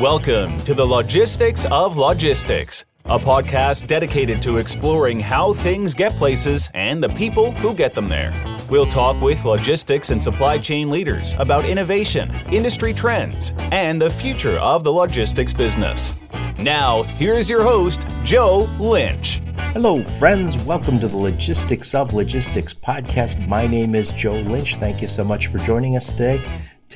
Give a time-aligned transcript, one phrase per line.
[0.00, 6.68] Welcome to the Logistics of Logistics, a podcast dedicated to exploring how things get places
[6.74, 8.30] and the people who get them there.
[8.68, 14.58] We'll talk with logistics and supply chain leaders about innovation, industry trends, and the future
[14.58, 16.28] of the logistics business.
[16.60, 19.40] Now, here's your host, Joe Lynch.
[19.72, 20.62] Hello, friends.
[20.64, 23.48] Welcome to the Logistics of Logistics podcast.
[23.48, 24.76] My name is Joe Lynch.
[24.76, 26.44] Thank you so much for joining us today.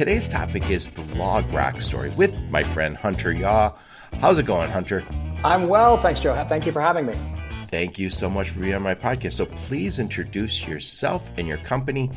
[0.01, 3.71] Today's topic is the LogRock story with my friend Hunter Yaw.
[4.19, 5.03] How's it going, Hunter?
[5.45, 6.43] I'm well, thanks, Joe.
[6.49, 7.13] Thank you for having me.
[7.67, 9.35] Thank you so much for being on my podcast.
[9.35, 12.11] So please introduce yourself and your company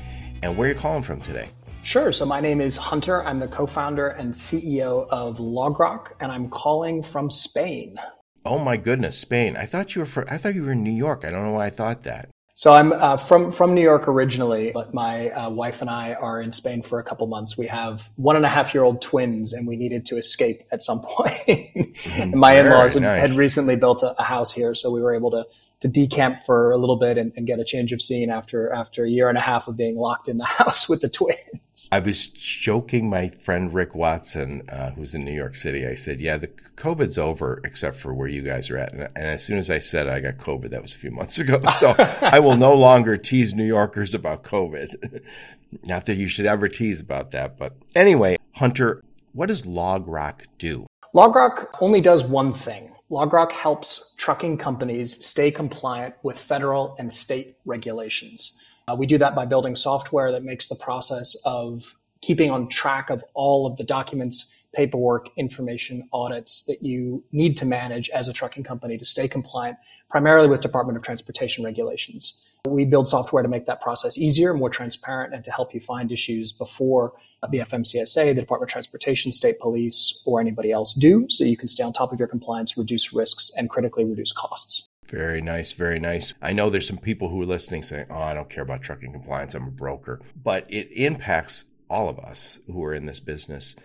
[0.44, 1.50] and where you're calling from today.
[1.84, 2.14] Sure.
[2.14, 3.22] So my name is Hunter.
[3.26, 8.00] I'm the co-founder and CEO of LogRock, and I'm calling from Spain.
[8.46, 9.58] Oh my goodness, Spain!
[9.58, 10.06] I thought you were.
[10.06, 11.26] For, I thought you were in New York.
[11.26, 12.30] I don't know why I thought that.
[12.56, 16.40] So I'm uh, from from New York originally, but my uh, wife and I are
[16.40, 17.58] in Spain for a couple months.
[17.58, 20.84] We have one and a half year old twins, and we needed to escape at
[20.84, 21.72] some point.
[22.12, 23.22] and my in laws nice.
[23.22, 25.46] had, had, recently built a, a, house here, so we were able to
[25.84, 29.04] to decamp for a little bit and, and get a change of scene after after
[29.04, 31.90] a year and a half of being locked in the house with the twins.
[31.92, 35.86] I was joking my friend Rick Watson, uh, who's in New York City.
[35.86, 39.28] I said, "Yeah, the COVID's over, except for where you guys are at." And, and
[39.28, 41.62] as soon as I said I got COVID, that was a few months ago.
[41.74, 45.22] So I will no longer tease New Yorkers about COVID.
[45.84, 49.04] Not that you should ever tease about that, but anyway, Hunter,
[49.34, 50.86] what does LogRock do?
[51.14, 52.93] LogRock only does one thing.
[53.14, 58.60] LogRock helps trucking companies stay compliant with federal and state regulations.
[58.88, 63.12] Uh, we do that by building software that makes the process of keeping on track
[63.12, 68.34] of all of the documents, paperwork, information, audits that you need to manage as a
[68.34, 69.78] trucking company to stay compliant,
[70.10, 72.42] primarily with Department of Transportation regulations.
[72.70, 76.10] We build software to make that process easier, more transparent, and to help you find
[76.10, 77.12] issues before
[77.52, 81.68] the FMCSA, the Department of Transportation, state police, or anybody else do, so you can
[81.68, 84.88] stay on top of your compliance, reduce risks, and critically reduce costs.
[85.08, 86.34] Very nice, very nice.
[86.42, 89.12] I know there's some people who are listening saying, "Oh, I don't care about trucking
[89.12, 89.54] compliance.
[89.54, 93.76] I'm a broker," but it impacts all of us who are in this business.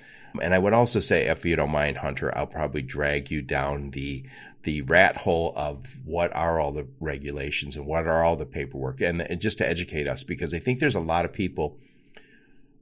[0.41, 3.91] And I would also say, if you don't mind, Hunter, I'll probably drag you down
[3.91, 4.23] the
[4.65, 9.01] the rat hole of what are all the regulations and what are all the paperwork,
[9.01, 11.79] and, and just to educate us, because I think there's a lot of people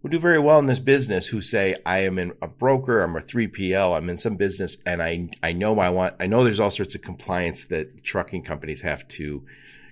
[0.02, 3.16] who do very well in this business who say, I am in a broker, I'm
[3.16, 6.60] a 3PL, I'm in some business, and I, I know I want, I know there's
[6.60, 9.44] all sorts of compliance that trucking companies have to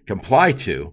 [0.06, 0.93] comply to,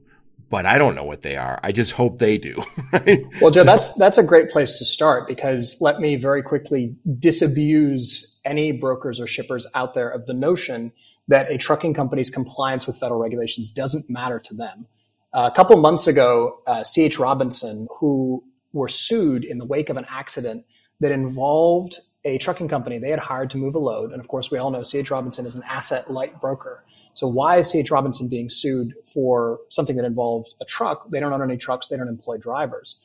[0.50, 1.60] but I don't know what they are.
[1.64, 2.62] I just hope they do.
[2.92, 3.24] Right?
[3.40, 6.96] Well, Joe, so, that's, that's a great place to start because let me very quickly
[7.20, 10.92] disabuse any brokers or shippers out there of the notion
[11.28, 14.88] that a trucking company's compliance with federal regulations doesn't matter to them.
[15.34, 17.18] Uh, a couple months ago, uh, C.H.
[17.18, 18.44] Robinson, who
[18.74, 20.66] were sued in the wake of an accident
[21.00, 24.12] that involved a trucking company they had hired to move a load.
[24.12, 25.10] And of course, we all know C.H.
[25.10, 26.84] Robinson is an asset light broker.
[27.14, 27.92] So why is C.H.
[27.92, 31.10] Robinson being sued for something that involved a truck?
[31.10, 31.88] They don't own any trucks.
[31.88, 33.04] They don't employ drivers.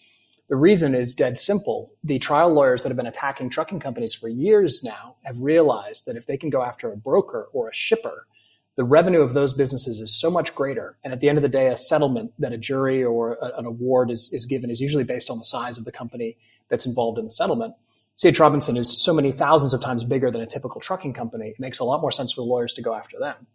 [0.49, 1.93] The reason is dead simple.
[2.05, 6.17] The trial lawyers that have been attacking trucking companies for years now have realized that
[6.17, 8.29] if they can go after a broker or a shipper,
[8.77, 10.99] the revenue of those businesses is so much greater.
[11.03, 13.67] And at the end of the day, a settlement that a jury or a, an
[13.67, 16.37] award is, is given is usually based on the size of the company
[16.69, 17.75] that's involved in the settlement.
[18.17, 18.39] C.H.
[18.39, 21.49] Robinson is so many thousands of times bigger than a typical trucking company.
[21.49, 23.47] It makes a lot more sense for lawyers to go after them.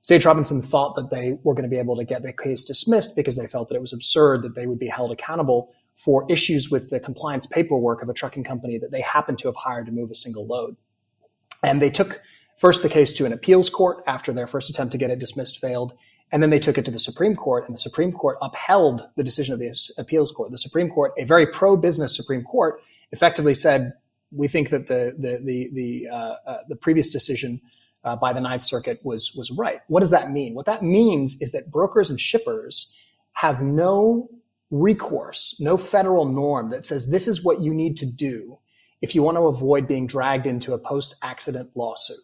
[0.00, 0.24] C.H.
[0.24, 3.36] Robinson thought that they were going to be able to get the case dismissed because
[3.36, 6.90] they felt that it was absurd that they would be held accountable for issues with
[6.90, 10.10] the compliance paperwork of a trucking company that they happened to have hired to move
[10.10, 10.76] a single load.
[11.64, 12.22] And they took
[12.56, 15.58] first the case to an appeals court after their first attempt to get it dismissed
[15.58, 15.92] failed.
[16.30, 19.24] And then they took it to the Supreme Court, and the Supreme Court upheld the
[19.24, 20.52] decision of the appeals court.
[20.52, 22.80] The Supreme Court, a very pro-business Supreme Court,
[23.12, 23.94] effectively said,
[24.30, 27.62] "We think that the the the the, uh, uh, the previous decision
[28.04, 30.54] uh, by the Ninth Circuit was was right." What does that mean?
[30.54, 32.94] What that means is that brokers and shippers
[33.32, 34.28] have no
[34.70, 38.58] recourse, no federal norm that says this is what you need to do
[39.00, 42.18] if you want to avoid being dragged into a post-accident lawsuit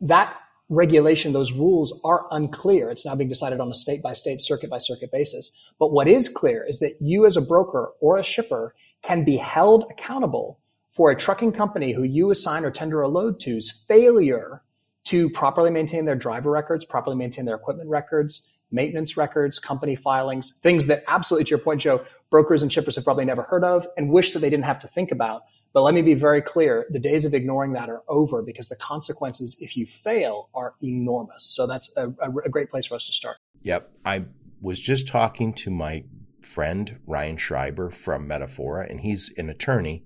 [0.00, 0.34] that
[0.68, 2.90] regulation, those rules are unclear.
[2.90, 5.50] It's now being decided on a state by state, circuit by circuit basis.
[5.78, 9.36] But what is clear is that you as a broker or a shipper can be
[9.36, 14.62] held accountable for a trucking company who you assign or tender a load to's failure
[15.04, 20.58] to properly maintain their driver records, properly maintain their equipment records, maintenance records, company filings,
[20.58, 23.86] things that absolutely to your point, Joe, brokers and shippers have probably never heard of
[23.96, 26.86] and wish that they didn't have to think about but let me be very clear
[26.90, 31.44] the days of ignoring that are over because the consequences, if you fail, are enormous.
[31.44, 33.36] So that's a, a, great place for us to start.
[33.62, 33.90] Yep.
[34.04, 34.24] I
[34.60, 36.04] was just talking to my
[36.40, 40.04] friend Ryan Schreiber from Metaphora, and he's an attorney.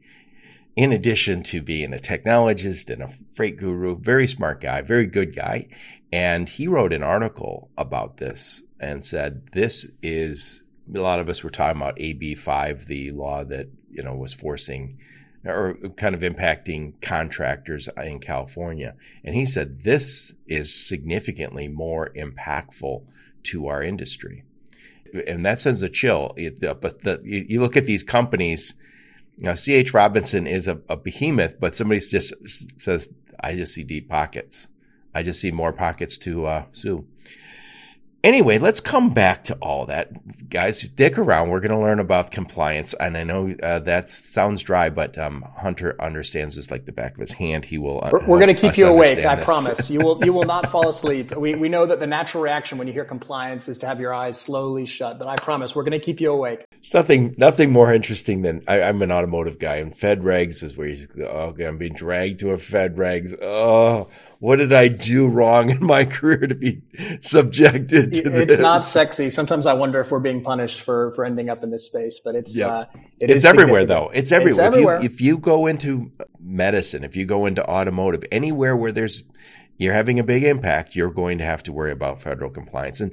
[0.77, 5.35] in addition to being a technologist and a freight guru, very smart guy, very good
[5.35, 5.69] guy.
[6.15, 10.63] And he wrote an article about this and said, this is
[10.95, 14.97] a lot of us were talking about AB5, the law that, you know, was forcing
[15.45, 18.95] or kind of impacting contractors in California.
[19.25, 23.03] And he said this is significantly more impactful
[23.43, 24.45] to our industry.
[25.27, 26.37] And that sends a chill.
[26.61, 28.75] But the, you look at these companies,
[29.41, 32.35] know, CH Robinson is a, a behemoth, but somebody just
[32.81, 34.69] says, I just see deep pockets.
[35.15, 37.07] I just see more pockets to uh, sue.
[38.25, 40.81] Anyway, let's come back to all that, guys.
[40.81, 41.51] Stick around.
[41.51, 45.45] We're going to learn about compliance, and I know uh, that sounds dry, but um,
[45.59, 47.67] Hunter understands this like the back of his hand.
[47.67, 48.03] He will.
[48.03, 49.19] Uh, we're, we're going to keep you awake.
[49.19, 49.91] I promise.
[49.91, 50.25] You will.
[50.25, 51.37] You will not fall asleep.
[51.37, 54.15] We we know that the natural reaction when you hear compliance is to have your
[54.15, 56.65] eyes slowly shut, but I promise we're going to keep you awake.
[56.81, 60.89] Something nothing more interesting than I, am an automotive guy, and Fed regs is where
[60.89, 61.07] you.
[61.29, 63.39] Oh, I'm being dragged to a Fed regs.
[63.43, 64.09] Oh
[64.45, 66.83] what did I do wrong in my career to be
[67.23, 68.51] subjected to it's this?
[68.53, 69.31] It's not sexy.
[69.31, 72.35] Sometimes I wonder if we're being punished for for ending up in this space, but
[72.35, 72.85] it's uh,
[73.23, 74.11] it it's everywhere though.
[74.13, 74.51] It's everywhere.
[74.51, 74.97] It's everywhere.
[74.97, 79.25] If, you, if you go into medicine, if you go into automotive, anywhere where there's
[79.79, 83.01] you're having a big impact, you're going to have to worry about federal compliance.
[83.01, 83.13] And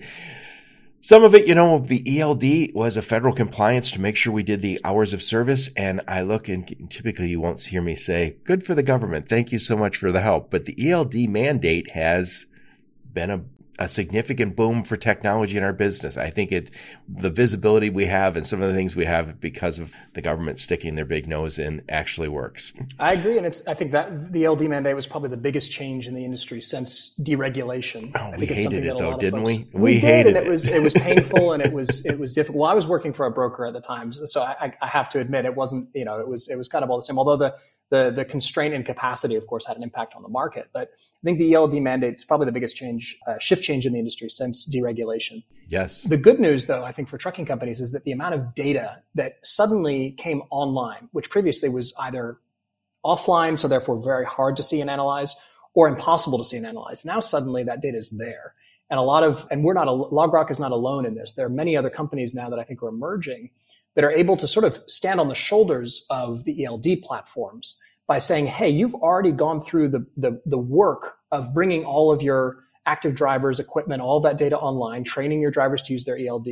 [1.04, 4.44] some of it, you know, the ELD was a federal compliance to make sure we
[4.44, 5.72] did the hours of service.
[5.76, 9.28] And I look and typically you won't hear me say, good for the government.
[9.28, 10.52] Thank you so much for the help.
[10.52, 12.46] But the ELD mandate has
[13.12, 13.44] been a
[13.80, 16.18] a significant boom for technology in our business.
[16.18, 16.70] I think it,
[17.08, 20.60] the visibility we have and some of the things we have because of the government
[20.60, 22.74] sticking their big nose in actually works.
[23.00, 23.38] I agree.
[23.38, 26.24] And it's, I think that the ELD mandate was probably the biggest change in the
[26.24, 28.12] industry since deregulation.
[28.16, 29.80] Oh, I think we it's hated it though, didn't folks, we?
[29.80, 30.46] We, we hated it.
[30.46, 30.50] it.
[30.50, 32.60] was, it was painful and it was, it was difficult.
[32.62, 34.14] Well, I was working for a broker at the time.
[34.14, 36.84] So I, I have to admit it wasn't, you know, it was, it was kind
[36.84, 37.18] of all the same.
[37.18, 37.56] Although the,
[37.92, 40.70] the, the constraint and capacity, of course, had an impact on the market.
[40.74, 43.92] But I think the ELD mandate is probably the biggest change, uh, shift change in
[43.92, 45.44] the industry since deregulation.
[45.68, 46.04] Yes.
[46.04, 49.04] The good news, though, I think for trucking companies is that the amount of data
[49.16, 52.38] that suddenly came online, which previously was either
[53.06, 55.36] offline, so therefore very hard to see and analyze,
[55.74, 57.04] or impossible to see and analyze.
[57.04, 58.54] Now suddenly that data is there.
[58.90, 61.34] And a lot of, and we're not, a, LogRock is not alone in this.
[61.34, 63.50] There are many other companies now that I think are emerging
[63.96, 68.18] that are able to sort of stand on the shoulders of the ELD platforms by
[68.18, 72.58] saying, hey, you've already gone through the, the, the work of bringing all of your
[72.86, 76.48] active drivers, equipment, all that data online, training your drivers to use their ELD.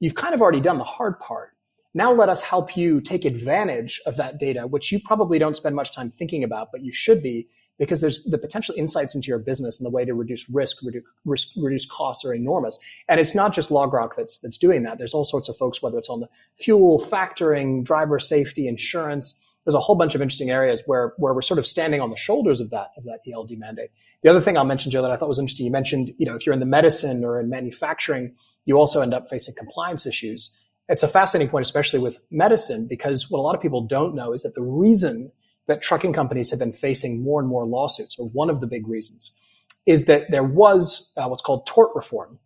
[0.00, 1.50] You've kind of already done the hard part.
[1.94, 5.76] Now let us help you take advantage of that data, which you probably don't spend
[5.76, 7.48] much time thinking about, but you should be
[7.82, 11.02] because there's the potential insights into your business and the way to reduce risk, reduce,
[11.24, 12.78] risk, reduce costs are enormous.
[13.08, 14.98] And it's not just LogRock that's, that's doing that.
[14.98, 19.44] There's all sorts of folks, whether it's on the fuel, factoring, driver safety, insurance.
[19.64, 22.16] There's a whole bunch of interesting areas where, where we're sort of standing on the
[22.16, 23.90] shoulders of that, of that ELD mandate.
[24.22, 26.36] The other thing I'll mention, Joe, that I thought was interesting, you mentioned, you know,
[26.36, 30.56] if you're in the medicine or in manufacturing, you also end up facing compliance issues.
[30.88, 34.32] It's a fascinating point, especially with medicine, because what a lot of people don't know
[34.32, 35.32] is that the reason
[35.66, 38.86] that trucking companies have been facing more and more lawsuits, or one of the big
[38.88, 39.38] reasons,
[39.86, 42.38] is that there was uh, what's called tort reform.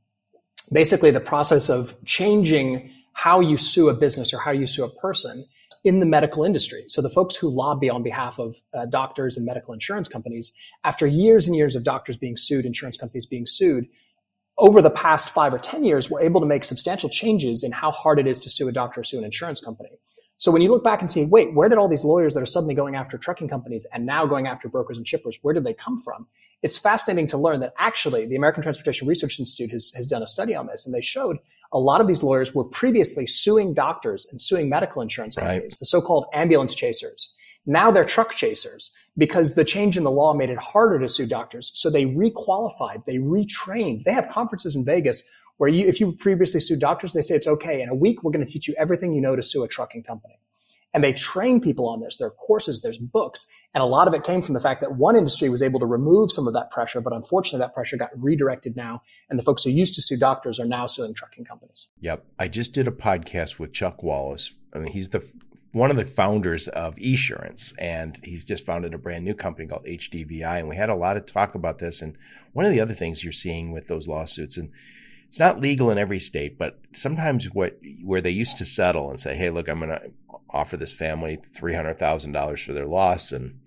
[0.72, 5.00] Basically, the process of changing how you sue a business or how you sue a
[5.00, 5.46] person
[5.84, 6.84] in the medical industry.
[6.88, 10.52] So the folks who lobby on behalf of uh, doctors and medical insurance companies,
[10.84, 13.86] after years and years of doctors being sued, insurance companies being sued,
[14.58, 17.90] over the past five or 10 years, were able to make substantial changes in how
[17.90, 19.90] hard it is to sue a doctor or sue an insurance company.
[20.38, 22.46] So when you look back and see, wait, where did all these lawyers that are
[22.46, 25.72] suddenly going after trucking companies and now going after brokers and shippers, where did they
[25.72, 26.26] come from?
[26.62, 30.28] It's fascinating to learn that actually the American Transportation Research Institute has, has done a
[30.28, 31.38] study on this and they showed
[31.72, 35.78] a lot of these lawyers were previously suing doctors and suing medical insurance companies, right.
[35.78, 37.32] the so-called ambulance chasers.
[37.64, 41.26] Now they're truck chasers because the change in the law made it harder to sue
[41.26, 41.72] doctors.
[41.74, 44.04] So they requalified, they retrained.
[44.04, 45.28] They have conferences in Vegas
[45.58, 47.80] where you, if you previously sued doctors, they say it's okay.
[47.80, 50.02] In a week, we're going to teach you everything you know to sue a trucking
[50.02, 50.38] company.
[50.94, 52.16] And they train people on this.
[52.16, 53.50] There are courses, there's books.
[53.74, 55.86] And a lot of it came from the fact that one industry was able to
[55.86, 59.02] remove some of that pressure, but unfortunately that pressure got redirected now.
[59.28, 61.88] And the folks who used to sue doctors are now suing trucking companies.
[62.00, 62.24] Yep.
[62.38, 64.54] I just did a podcast with Chuck Wallace.
[64.72, 65.26] I mean, he's the
[65.72, 69.84] one of the founders of Esurance, and he's just founded a brand new company called
[69.84, 70.60] HDVI.
[70.60, 72.00] And we had a lot of talk about this.
[72.00, 72.16] And
[72.54, 74.70] one of the other things you're seeing with those lawsuits, and
[75.28, 79.18] it's not legal in every state, but sometimes what where they used to settle and
[79.18, 80.10] say, "Hey, look, I'm going to
[80.50, 83.58] offer this family three hundred thousand dollars for their loss," and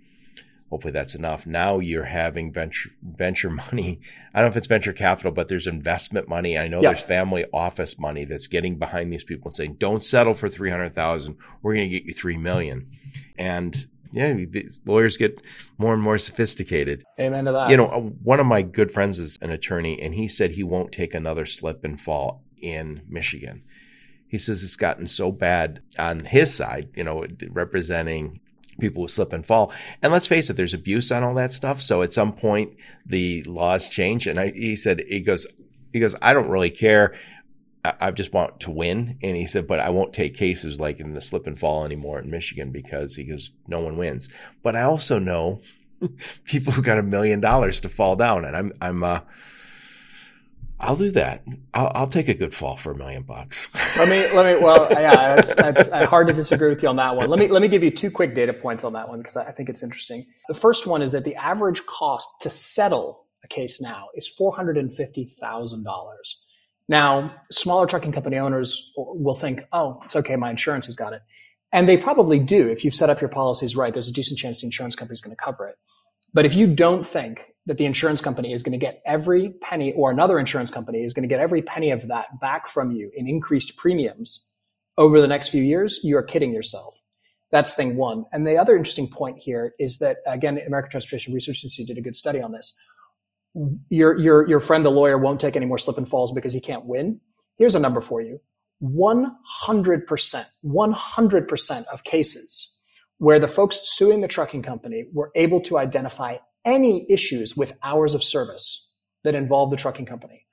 [0.70, 1.46] hopefully that's enough.
[1.46, 4.00] Now you're having venture venture money.
[4.34, 6.58] I don't know if it's venture capital, but there's investment money.
[6.58, 6.90] I know yeah.
[6.90, 10.72] there's family office money that's getting behind these people and saying, "Don't settle for three
[10.72, 11.38] hundred thousand.
[11.62, 12.92] We're going to get you three million.
[13.38, 14.36] And Yeah,
[14.86, 15.42] lawyers get
[15.78, 17.04] more and more sophisticated.
[17.20, 17.70] Amen to that.
[17.70, 20.64] You know, uh, one of my good friends is an attorney, and he said he
[20.64, 23.64] won't take another slip and fall in Michigan.
[24.28, 28.40] He says it's gotten so bad on his side, you know, representing
[28.80, 29.74] people who slip and fall.
[30.02, 31.82] And let's face it, there's abuse on all that stuff.
[31.82, 32.76] So at some point,
[33.06, 34.28] the laws change.
[34.28, 35.48] And I, he said, he goes,
[35.92, 37.18] he goes, I don't really care.
[37.84, 39.18] I, just want to win.
[39.24, 42.20] And he said, but I won't take cases like in the slip and fall anymore
[42.20, 44.30] in Michigan because he goes, no one wins.
[44.64, 45.62] But I also know
[46.44, 48.44] people who got a million dollars to fall down.
[48.44, 49.20] And I'm, I'm, uh,
[50.80, 51.44] I'll do that.
[51.74, 53.70] I'll, I'll, take a good fall for a million bucks.
[53.98, 57.16] let me, let me, well, yeah, that's, that's hard to disagree with you on that
[57.16, 57.30] one.
[57.30, 59.52] Let me, let me give you two quick data points on that one because I
[59.52, 60.26] think it's interesting.
[60.48, 65.86] The first one is that the average cost to settle a case now is $450,000.
[66.90, 71.22] Now, smaller trucking company owners will think, oh, it's okay, my insurance has got it.
[71.72, 72.68] And they probably do.
[72.68, 75.22] If you've set up your policies right, there's a decent chance the insurance company is
[75.22, 75.76] going to cover it.
[76.34, 79.94] But if you don't think that the insurance company is going to get every penny
[79.94, 83.12] or another insurance company is going to get every penny of that back from you
[83.16, 84.50] in increased premiums
[84.98, 87.00] over the next few years, you are kidding yourself.
[87.52, 88.26] That's thing one.
[88.32, 92.02] And the other interesting point here is that, again, American Transportation Research Institute did a
[92.02, 92.78] good study on this
[93.90, 96.60] your your your friend the lawyer won't take any more slip and falls because he
[96.60, 97.20] can't win.
[97.58, 98.40] Here's a number for you.
[98.82, 102.80] 100%, 100% of cases
[103.18, 108.14] where the folks suing the trucking company were able to identify any issues with hours
[108.14, 108.90] of service
[109.26, 110.46] that involved the trucking company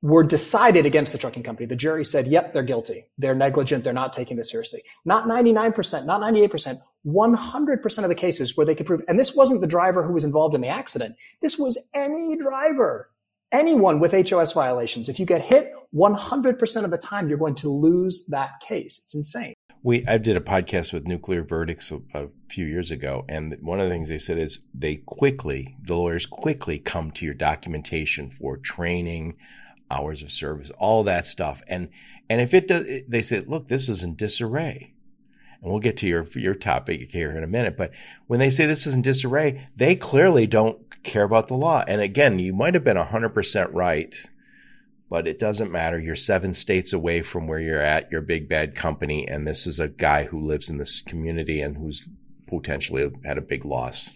[0.00, 1.66] were decided against the trucking company.
[1.66, 3.06] The jury said, yep, they're guilty.
[3.18, 3.82] They're negligent.
[3.82, 4.82] They're not taking this seriously.
[5.04, 9.60] Not 99%, not 98%, 100% of the cases where they could prove, and this wasn't
[9.60, 11.16] the driver who was involved in the accident.
[11.42, 13.10] This was any driver,
[13.50, 15.08] anyone with HOS violations.
[15.08, 19.00] If you get hit 100% of the time, you're going to lose that case.
[19.02, 19.54] It's insane.
[19.82, 23.78] We I did a podcast with Nuclear Verdicts a, a, few years ago, and one
[23.78, 28.28] of the things they said is they quickly, the lawyers quickly come to your documentation
[28.28, 29.36] for training,
[29.90, 31.88] hours of service, all that stuff, and
[32.30, 34.94] and if it does, they say, look, this is in disarray
[35.60, 37.76] and we'll get to your your topic here in a minute.
[37.76, 37.92] But
[38.26, 41.84] when they say this is in disarray, they clearly don't care about the law.
[41.86, 44.14] And again, you might have been hundred percent right,
[45.10, 45.98] but it doesn't matter.
[45.98, 49.80] You're seven states away from where you're at, your big bad company, and this is
[49.80, 52.08] a guy who lives in this community and who's
[52.46, 54.10] potentially had a big loss.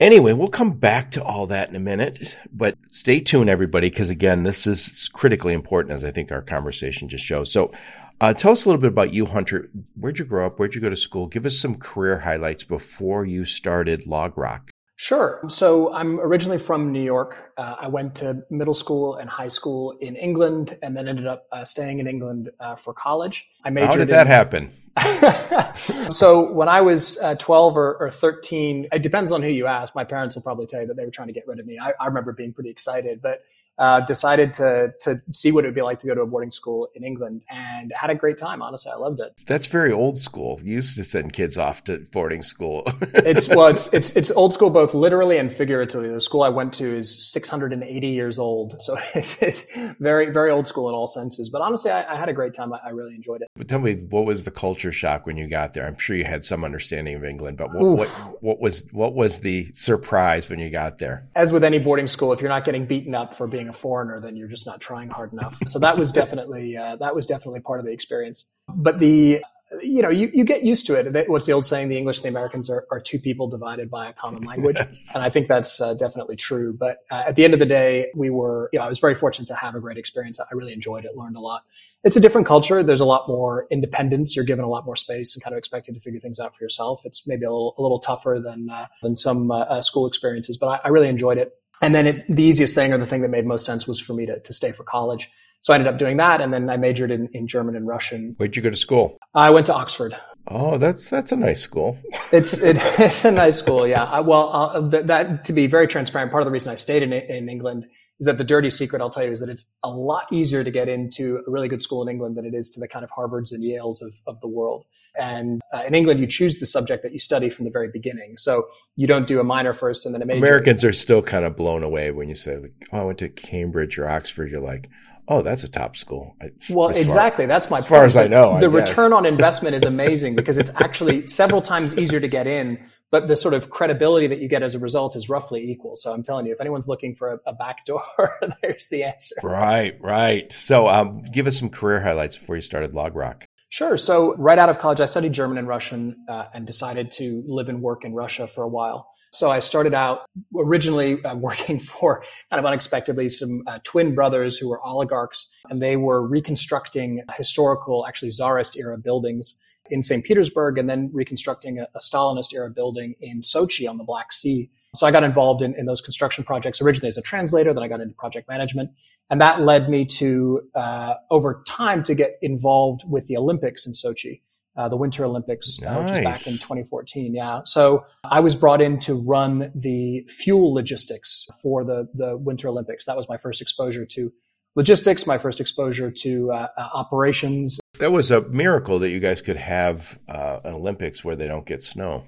[0.00, 4.08] Anyway, we'll come back to all that in a minute, but stay tuned, everybody, because
[4.08, 7.52] again, this is critically important, as I think our conversation just shows.
[7.52, 7.70] So,
[8.18, 9.70] uh, tell us a little bit about you, Hunter.
[9.94, 10.58] Where'd you grow up?
[10.58, 11.26] Where'd you go to school?
[11.26, 14.70] Give us some career highlights before you started LogRock.
[15.00, 15.40] Sure.
[15.48, 17.54] So I'm originally from New York.
[17.56, 21.46] Uh, I went to middle school and high school in England, and then ended up
[21.50, 23.48] uh, staying in England uh, for college.
[23.64, 23.88] I majored.
[23.88, 24.70] How did that happen?
[26.12, 29.94] so when I was uh, 12 or, or, 13, it depends on who you ask.
[29.94, 31.78] My parents will probably tell you that they were trying to get rid of me.
[31.78, 33.42] I, I remember being pretty excited, but
[33.80, 36.50] uh, decided to to see what it would be like to go to a boarding
[36.50, 38.60] school in England, and had a great time.
[38.60, 39.32] Honestly, I loved it.
[39.46, 40.60] That's very old school.
[40.62, 42.82] You used to send kids off to boarding school.
[43.14, 46.10] it's well, it's it's it's old school both literally and figuratively.
[46.10, 50.66] The school I went to is 680 years old, so it's, it's very very old
[50.66, 51.48] school in all senses.
[51.48, 52.72] But honestly, I, I had a great time.
[52.74, 53.48] I, I, really enjoyed it.
[53.60, 55.86] But tell me, what was the culture shock when you got there?
[55.86, 58.08] I'm sure you had some understanding of England, but what what,
[58.42, 61.28] what was what was the surprise when you got there?
[61.36, 64.18] As with any boarding school, if you're not getting beaten up for being a foreigner,
[64.18, 65.58] then you're just not trying hard enough.
[65.66, 68.46] So that was definitely uh, that was definitely part of the experience.
[68.66, 69.42] But the
[69.82, 71.28] you know you, you get used to it.
[71.28, 71.90] What's the old saying?
[71.90, 75.12] The English and the Americans are, are two people divided by a common language, yes.
[75.14, 76.72] and I think that's uh, definitely true.
[76.72, 79.14] But uh, at the end of the day, we were you know I was very
[79.14, 80.40] fortunate to have a great experience.
[80.40, 81.64] I really enjoyed it, learned a lot.
[82.02, 82.82] It's a different culture.
[82.82, 84.34] There's a lot more independence.
[84.34, 86.64] You're given a lot more space and kind of expected to figure things out for
[86.64, 87.02] yourself.
[87.04, 90.56] It's maybe a little, a little tougher than uh, than some uh, uh, school experiences,
[90.56, 91.52] but I, I really enjoyed it.
[91.82, 94.14] And then it, the easiest thing or the thing that made most sense was for
[94.14, 95.30] me to, to stay for college.
[95.62, 96.40] So I ended up doing that.
[96.40, 98.34] And then I majored in, in German and Russian.
[98.38, 99.18] Where'd you go to school?
[99.34, 100.16] I went to Oxford.
[100.48, 101.98] Oh, that's that's a nice school.
[102.32, 104.04] it's it, it's a nice school, yeah.
[104.04, 107.02] I, well, uh, that, that, to be very transparent, part of the reason I stayed
[107.02, 107.86] in in England
[108.20, 110.70] is that the dirty secret I'll tell you is that it's a lot easier to
[110.70, 113.10] get into a really good school in England than it is to the kind of
[113.10, 114.84] Harvards and Yales of of the world.
[115.18, 118.36] And uh, in England, you choose the subject that you study from the very beginning.
[118.36, 120.38] So you don't do a minor first and then a major.
[120.38, 123.28] Americans are still kind of blown away when you say, like, "Oh, I went to
[123.28, 124.88] Cambridge or Oxford." You're like,
[125.26, 126.36] "Oh, that's a top school."
[126.68, 127.44] Well, exactly.
[127.44, 127.78] Far, that's my.
[127.78, 127.88] As point.
[127.88, 131.62] far as I know, the I return on investment is amazing because it's actually several
[131.62, 132.78] times easier to get in,
[133.10, 135.96] but the sort of credibility that you get as a result is roughly equal.
[135.96, 138.04] So I'm telling you, if anyone's looking for a, a back door,
[138.62, 139.34] there's the answer.
[139.42, 140.50] Right, right.
[140.52, 143.44] So um, give us some career highlights before you started LogRock.
[143.68, 143.96] Sure.
[143.96, 147.68] So right out of college, I studied German and Russian uh, and decided to live
[147.68, 149.08] and work in Russia for a while.
[149.32, 150.26] So I started out
[150.56, 155.80] originally uh, working for kind of unexpectedly some uh, twin brothers who were oligarchs, and
[155.80, 160.24] they were reconstructing historical, actually Tsarist era buildings in St.
[160.24, 164.70] Petersburg, and then reconstructing a, a Stalinist era building in Sochi on the Black Sea.
[164.96, 167.88] So I got involved in, in those construction projects originally as a translator, then I
[167.88, 168.90] got into project management.
[169.30, 173.92] And that led me to, uh, over time, to get involved with the Olympics in
[173.92, 174.40] Sochi
[174.76, 175.90] uh, the Winter Olympics, nice.
[175.90, 177.34] uh, which was back in 2014.
[177.34, 177.60] Yeah.
[177.64, 183.06] So I was brought in to run the fuel logistics for the, the Winter Olympics.
[183.06, 184.32] That was my first exposure to
[184.76, 187.79] logistics, my first exposure to uh, uh operations.
[188.00, 191.66] That was a miracle that you guys could have uh, an Olympics where they don't
[191.66, 192.24] get snow.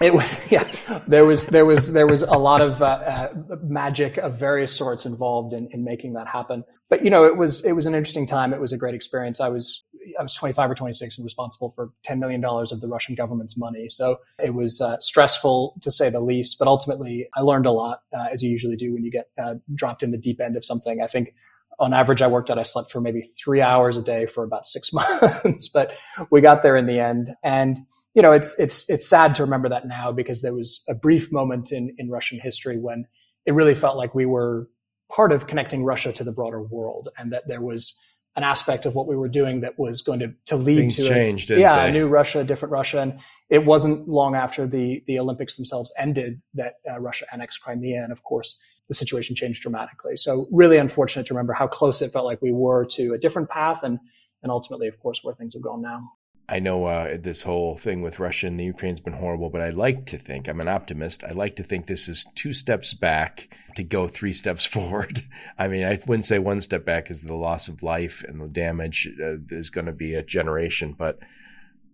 [0.00, 0.68] it was, yeah.
[1.06, 3.28] There was, there was, there was a lot of uh,
[3.62, 6.64] magic of various sorts involved in, in making that happen.
[6.88, 8.54] But you know, it was, it was an interesting time.
[8.54, 9.40] It was a great experience.
[9.40, 9.84] I was
[10.18, 13.88] I was 25 or 26 and responsible for $10 million of the Russian government's money.
[13.88, 18.02] So it was uh, stressful to say the least, but ultimately I learned a lot,
[18.16, 20.64] uh, as you usually do when you get uh, dropped in the deep end of
[20.64, 21.02] something.
[21.02, 21.34] I think
[21.78, 24.66] on average, I worked out, I slept for maybe three hours a day for about
[24.66, 25.96] six months, but
[26.30, 27.30] we got there in the end.
[27.42, 27.78] And,
[28.14, 31.32] you know, it's, it's, it's sad to remember that now because there was a brief
[31.32, 33.06] moment in, in Russian history when
[33.46, 34.68] it really felt like we were
[35.10, 37.98] part of connecting Russia to the broader world and that there was
[38.36, 41.08] an aspect of what we were doing that was going to, to lead Things to
[41.08, 41.88] changed, a, yeah, they?
[41.88, 43.00] a new Russia, a different Russia.
[43.00, 43.18] And
[43.50, 48.02] it wasn't long after the, the Olympics themselves ended that uh, Russia annexed Crimea.
[48.02, 50.16] And of course, the situation changed dramatically.
[50.16, 53.50] So really unfortunate to remember how close it felt like we were to a different
[53.50, 53.98] path and,
[54.42, 56.12] and ultimately, of course, where things have gone now.
[56.50, 59.68] I know uh, this whole thing with Russia and the Ukraine's been horrible, but I
[59.68, 61.22] like to think I'm an optimist.
[61.22, 65.22] I like to think this is two steps back to go three steps forward.
[65.58, 68.48] I mean, I wouldn't say one step back is the loss of life and the
[68.48, 71.18] damage uh, is going to be a generation, but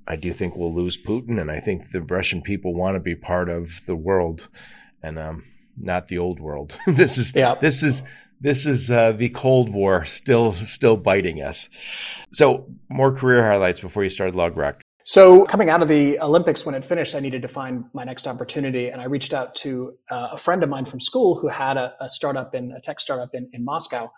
[0.07, 3.15] I do think we'll lose Putin, and I think the Russian people want to be
[3.15, 4.49] part of the world
[5.03, 5.45] and um,
[5.77, 6.77] not the old world.
[6.87, 7.55] this is yeah.
[7.55, 8.03] this is
[8.41, 11.69] this is uh, the Cold War still still biting us.
[12.33, 14.81] So more career highlights before you started LogRock.
[15.07, 18.27] So coming out of the Olympics, when it finished, I needed to find my next
[18.27, 21.77] opportunity, and I reached out to uh, a friend of mine from school who had
[21.77, 24.11] a, a startup in a tech startup in, in Moscow,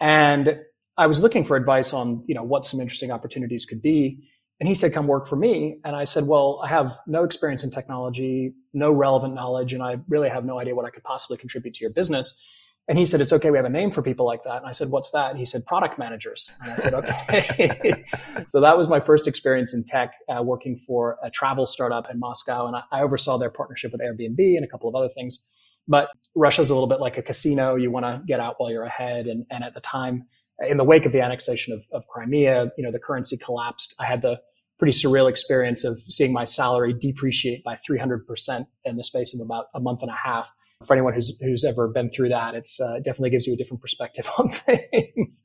[0.00, 0.56] and
[0.96, 4.28] I was looking for advice on you know what some interesting opportunities could be.
[4.62, 5.80] And he said, come work for me.
[5.84, 9.96] And I said, well, I have no experience in technology, no relevant knowledge, and I
[10.06, 12.40] really have no idea what I could possibly contribute to your business.
[12.86, 13.50] And he said, it's okay.
[13.50, 14.58] We have a name for people like that.
[14.58, 15.30] And I said, what's that?
[15.30, 16.48] And he said, product managers.
[16.62, 18.04] And I said, okay.
[18.46, 22.20] so that was my first experience in tech, uh, working for a travel startup in
[22.20, 22.68] Moscow.
[22.68, 25.44] And I, I, oversaw their partnership with Airbnb and a couple of other things.
[25.88, 27.74] But Russia's a little bit like a casino.
[27.74, 29.26] You want to get out while you're ahead.
[29.26, 30.26] And, and at the time,
[30.60, 33.96] in the wake of the annexation of, of Crimea, you know, the currency collapsed.
[33.98, 34.40] I had the
[34.82, 39.66] pretty surreal experience of seeing my salary depreciate by 300% in the space of about
[39.76, 40.52] a month and a half
[40.84, 43.80] for anyone who's who's ever been through that, it's uh, definitely gives you a different
[43.80, 45.44] perspective on things.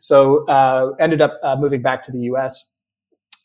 [0.00, 2.76] so uh, ended up uh, moving back to the U.S.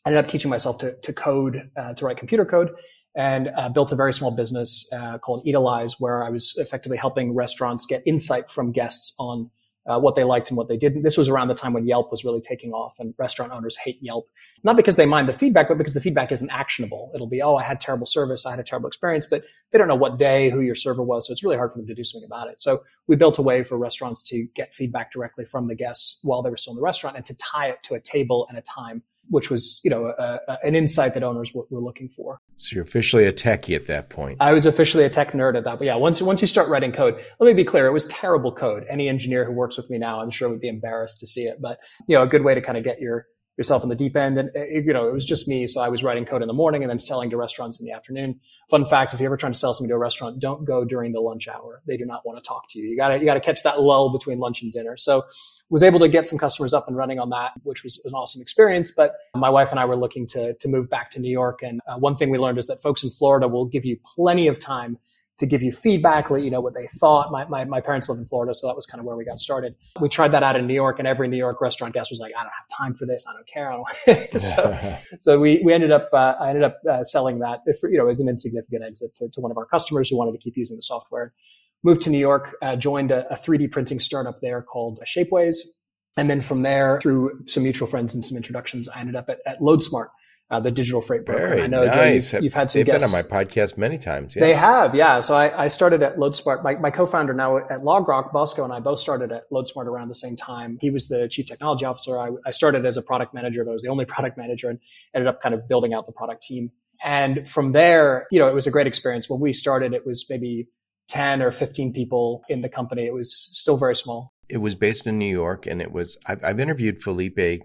[0.04, 2.72] Ended up teaching myself to to code, uh, to write computer code,
[3.16, 7.34] and uh, built a very small business uh, called Eatalyze, where I was effectively helping
[7.34, 9.50] restaurants get insight from guests on
[9.86, 11.02] uh, what they liked and what they didn't.
[11.02, 13.98] This was around the time when Yelp was really taking off, and restaurant owners hate
[14.00, 14.28] Yelp,
[14.62, 17.10] not because they mind the feedback, but because the feedback isn't actionable.
[17.14, 19.88] It'll be, oh, I had terrible service, I had a terrible experience, but they don't
[19.88, 22.04] know what day, who your server was, so it's really hard for them to do
[22.04, 22.60] something about it.
[22.60, 26.42] So we built a way for restaurants to get feedback directly from the guests while
[26.42, 28.62] they were still in the restaurant and to tie it to a table and a
[28.62, 32.40] time which was you know a, a, an insight that owners were, were, looking for.
[32.56, 34.38] So you're officially a techie at that point.
[34.40, 35.78] I was officially a tech nerd at that.
[35.78, 38.52] But yeah, once once you start writing code, let me be clear, it was terrible
[38.52, 38.84] code.
[38.88, 41.58] Any engineer who works with me now, I'm sure would be embarrassed to see it.
[41.60, 43.26] But you know, a good way to kind of get your
[43.60, 44.38] yourself in the deep end.
[44.38, 46.54] And it, you know, it was just me, so I was writing code in the
[46.54, 48.40] morning and then selling to restaurants in the afternoon.
[48.70, 51.12] Fun fact: if you're ever trying to sell something to a restaurant, don't go during
[51.12, 51.82] the lunch hour.
[51.86, 52.88] They do not want to talk to you.
[52.88, 54.96] You gotta you gotta catch that lull between lunch and dinner.
[54.96, 55.24] So
[55.68, 58.16] was able to get some customers up and running on that, which was, was an
[58.16, 58.90] awesome experience.
[58.90, 61.60] But my wife and I were looking to, to move back to New York.
[61.62, 64.48] And uh, one thing we learned is that folks in Florida will give you plenty
[64.48, 64.98] of time
[65.40, 67.30] to give you feedback, let you know what they thought.
[67.32, 69.40] My, my, my, parents live in Florida, so that was kind of where we got
[69.40, 69.74] started.
[70.00, 72.32] We tried that out in New York, and every New York restaurant guest was like,
[72.38, 73.26] I don't have time for this.
[73.28, 73.72] I don't care.
[73.72, 77.60] I don't so, so we, we ended up, uh, I ended up uh, selling that,
[77.66, 80.32] if, you know, as an insignificant exit to, to one of our customers who wanted
[80.32, 81.32] to keep using the software.
[81.82, 85.56] Moved to New York, uh, joined a, a 3D printing startup there called Shapeways
[86.16, 89.38] and then from there, through some mutual friends and some introductions, I ended up at,
[89.46, 90.08] at LoadSmart,
[90.50, 91.48] uh, the digital freight broker.
[91.48, 92.32] Very I know nice.
[92.32, 93.06] Joe, you've, you've, had some They've guests.
[93.06, 94.34] been on my podcast many times.
[94.34, 94.40] Yeah.
[94.40, 95.20] They have, yeah.
[95.20, 96.64] So I, I started at LoadSmart.
[96.64, 100.14] My, my, co-founder now at LogRock, Bosco, and I both started at LoadSmart around the
[100.14, 100.78] same time.
[100.80, 102.18] He was the chief technology officer.
[102.18, 104.80] I, I started as a product manager, but I was the only product manager and
[105.14, 106.72] ended up kind of building out the product team.
[107.02, 109.30] And from there, you know, it was a great experience.
[109.30, 110.68] When we started, it was maybe
[111.08, 113.06] 10 or 15 people in the company.
[113.06, 114.32] It was still very small.
[114.48, 116.18] It was based in New York, and it was.
[116.26, 117.62] I've, I've interviewed Felipe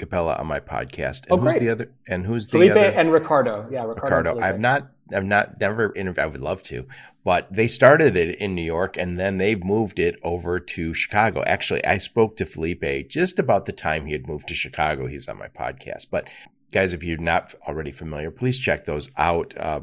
[0.00, 1.26] Capella on my podcast.
[1.28, 1.60] And oh, who's great.
[1.60, 1.92] the other?
[2.08, 2.66] And who's the other?
[2.66, 2.98] Felipe other?
[2.98, 3.68] and Ricardo.
[3.70, 4.30] Yeah, Ricardo.
[4.32, 4.40] Ricardo.
[4.40, 4.90] I've not.
[5.12, 6.20] I've not never interviewed.
[6.20, 6.86] I would love to,
[7.24, 11.42] but they started it in New York, and then they've moved it over to Chicago.
[11.44, 15.06] Actually, I spoke to Felipe just about the time he had moved to Chicago.
[15.08, 16.28] He's on my podcast, but
[16.72, 19.56] guys, if you're not already familiar, please check those out.
[19.56, 19.80] Uh,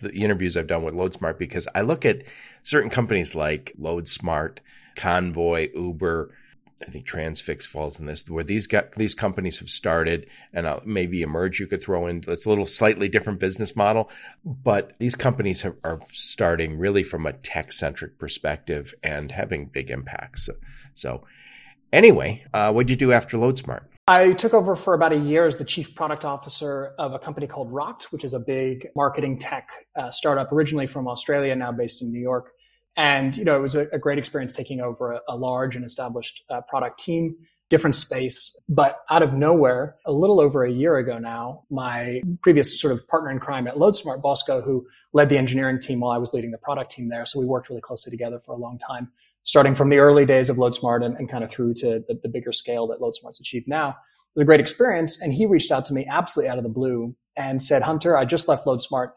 [0.00, 2.24] the interviews I've done with LoadSmart because I look at
[2.62, 4.58] certain companies like LoadSmart,
[4.96, 6.34] Convoy, Uber.
[6.86, 10.80] I think Transfix falls in this, where these got these companies have started, and uh,
[10.84, 12.22] maybe Emerge you could throw in.
[12.26, 14.10] It's a little slightly different business model,
[14.44, 19.90] but these companies have, are starting really from a tech centric perspective and having big
[19.90, 20.46] impacts.
[20.46, 20.52] So,
[20.94, 21.24] so
[21.92, 23.84] anyway, uh, what did you do after LoadSmart?
[24.08, 27.46] I took over for about a year as the chief product officer of a company
[27.46, 32.02] called Rokt, which is a big marketing tech uh, startup originally from Australia, now based
[32.02, 32.52] in New York.
[32.96, 35.84] And you know, it was a, a great experience taking over a, a large and
[35.84, 37.36] established uh, product team,
[37.70, 38.54] different space.
[38.68, 43.06] But out of nowhere, a little over a year ago now, my previous sort of
[43.08, 46.50] partner in crime at LoadSmart, Bosco, who led the engineering team while I was leading
[46.50, 49.10] the product team there, so we worked really closely together for a long time
[49.44, 52.28] starting from the early days of LoadSmart and, and kind of through to the, the,
[52.28, 53.90] bigger scale that LoadSmart's achieved now.
[53.90, 55.20] It was a great experience.
[55.20, 58.24] And he reached out to me absolutely out of the blue and said, Hunter, I
[58.24, 59.12] just left LoadSmart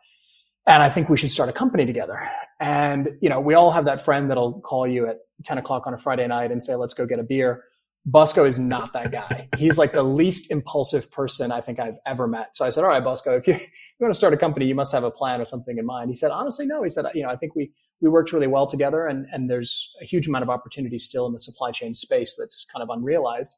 [0.67, 2.27] and I think we should start a company together.
[2.59, 5.93] And, you know, we all have that friend that'll call you at 10 o'clock on
[5.93, 7.63] a Friday night and say, let's go get a beer.
[8.07, 9.49] Bosco is not that guy.
[9.57, 12.55] He's like the least impulsive person I think I've ever met.
[12.55, 13.59] So I said, all right, Bosco, if you, you
[13.99, 16.09] want to start a company, you must have a plan or something in mind.
[16.09, 16.83] He said, honestly, no.
[16.83, 19.95] He said, you know, I think we, we worked really well together and, and there's
[20.01, 23.55] a huge amount of opportunity still in the supply chain space that's kind of unrealized.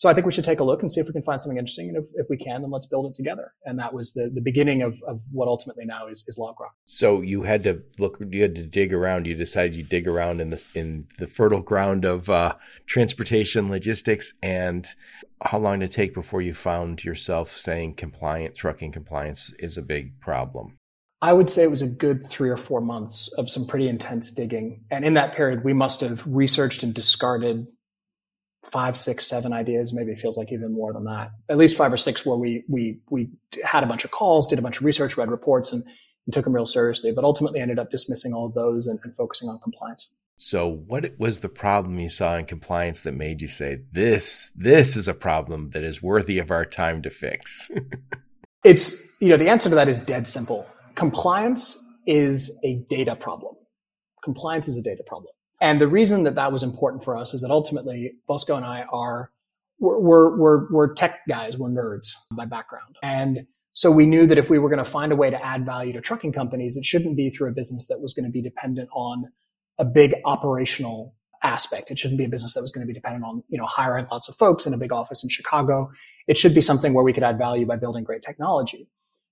[0.00, 1.58] So I think we should take a look and see if we can find something
[1.58, 1.88] interesting.
[1.88, 3.52] And if, if we can, then let's build it together.
[3.66, 6.70] And that was the, the beginning of, of what ultimately now is, is LogRock.
[6.86, 9.26] So you had to look, you had to dig around.
[9.26, 12.54] You decided you dig around in the, in the fertile ground of uh,
[12.86, 14.32] transportation logistics.
[14.42, 14.86] And
[15.42, 19.82] how long did it take before you found yourself saying compliant, trucking compliance is a
[19.82, 20.78] big problem?
[21.20, 24.30] I would say it was a good three or four months of some pretty intense
[24.30, 24.82] digging.
[24.90, 27.66] And in that period, we must have researched and discarded
[28.62, 29.92] five, six, seven ideas.
[29.92, 31.30] Maybe it feels like even more than that.
[31.48, 33.30] At least five or six where we we we
[33.64, 35.82] had a bunch of calls, did a bunch of research, read reports, and,
[36.26, 37.12] and took them real seriously.
[37.14, 40.12] But ultimately, ended up dismissing all of those and, and focusing on compliance.
[40.42, 44.96] So, what was the problem you saw in compliance that made you say this this
[44.96, 47.70] is a problem that is worthy of our time to fix?
[48.64, 50.66] it's you know the answer to that is dead simple.
[50.94, 53.54] Compliance is a data problem.
[54.22, 55.32] Compliance is a data problem.
[55.60, 58.84] And the reason that that was important for us is that ultimately Bosco and I
[58.92, 59.30] are,
[59.78, 61.56] we're, we're, we're tech guys.
[61.56, 62.96] We're nerds by background.
[63.02, 65.64] And so we knew that if we were going to find a way to add
[65.64, 68.42] value to trucking companies, it shouldn't be through a business that was going to be
[68.42, 69.30] dependent on
[69.78, 71.90] a big operational aspect.
[71.90, 74.06] It shouldn't be a business that was going to be dependent on, you know, hiring
[74.10, 75.90] lots of folks in a big office in Chicago.
[76.26, 78.88] It should be something where we could add value by building great technology.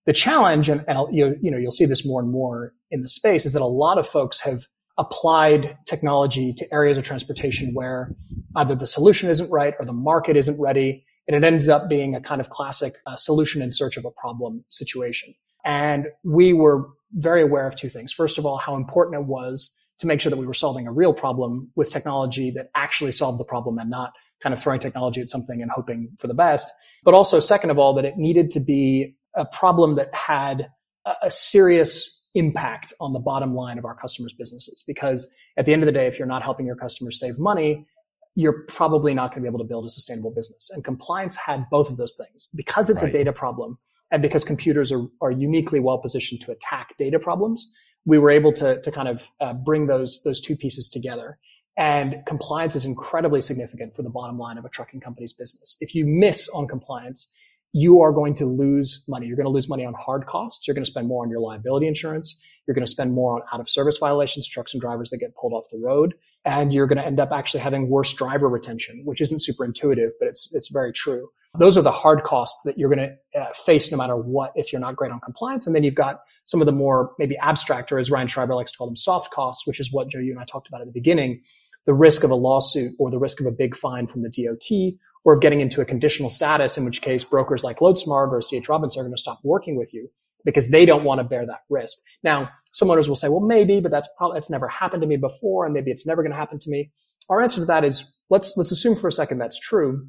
[0.06, 3.08] The challenge, and, and you, you know, you'll see this more and more in the
[3.08, 4.66] space, is that a lot of folks have
[4.98, 8.14] applied technology to areas of transportation where
[8.56, 11.04] either the solution isn't right or the market isn't ready.
[11.26, 14.10] And it ends up being a kind of classic uh, solution in search of a
[14.10, 15.34] problem situation.
[15.64, 18.12] And we were very aware of two things.
[18.12, 20.92] First of all, how important it was to make sure that we were solving a
[20.92, 25.20] real problem with technology that actually solved the problem and not kind of throwing technology
[25.20, 26.70] at something and hoping for the best.
[27.04, 30.70] But also, second of all, that it needed to be a problem that had
[31.04, 34.84] a, a serious impact on the bottom line of our customers' businesses.
[34.86, 37.86] Because at the end of the day, if you're not helping your customers save money,
[38.34, 40.70] you're probably not going to be able to build a sustainable business.
[40.72, 42.48] And compliance had both of those things.
[42.54, 43.10] Because it's right.
[43.10, 43.78] a data problem
[44.10, 47.70] and because computers are, are uniquely well positioned to attack data problems,
[48.04, 51.38] we were able to, to kind of uh, bring those, those two pieces together.
[51.76, 55.76] And compliance is incredibly significant for the bottom line of a trucking company's business.
[55.80, 57.32] If you miss on compliance,
[57.72, 59.26] you are going to lose money.
[59.26, 60.66] You're going to lose money on hard costs.
[60.66, 62.40] You're going to spend more on your liability insurance.
[62.66, 65.34] You're going to spend more on out of service violations, trucks and drivers that get
[65.34, 66.14] pulled off the road.
[66.44, 70.12] And you're going to end up actually having worse driver retention, which isn't super intuitive,
[70.18, 71.28] but it's, it's very true.
[71.58, 74.70] Those are the hard costs that you're going to uh, face no matter what if
[74.70, 75.66] you're not great on compliance.
[75.66, 78.70] And then you've got some of the more maybe abstract, or as Ryan Schreiber likes
[78.72, 80.86] to call them, soft costs, which is what Joe, you and I talked about at
[80.86, 81.42] the beginning
[81.88, 84.98] the risk of a lawsuit or the risk of a big fine from the DOT
[85.24, 88.68] or of getting into a conditional status, in which case brokers like LoadSmart or CH
[88.68, 90.08] Robinson are going to stop working with you
[90.44, 91.98] because they don't want to bear that risk.
[92.22, 95.16] Now, some owners will say, well, maybe, but that's probably, that's never happened to me
[95.16, 96.90] before, and maybe it's never going to happen to me.
[97.28, 100.08] Our answer to that is let's, let's assume for a second that's true.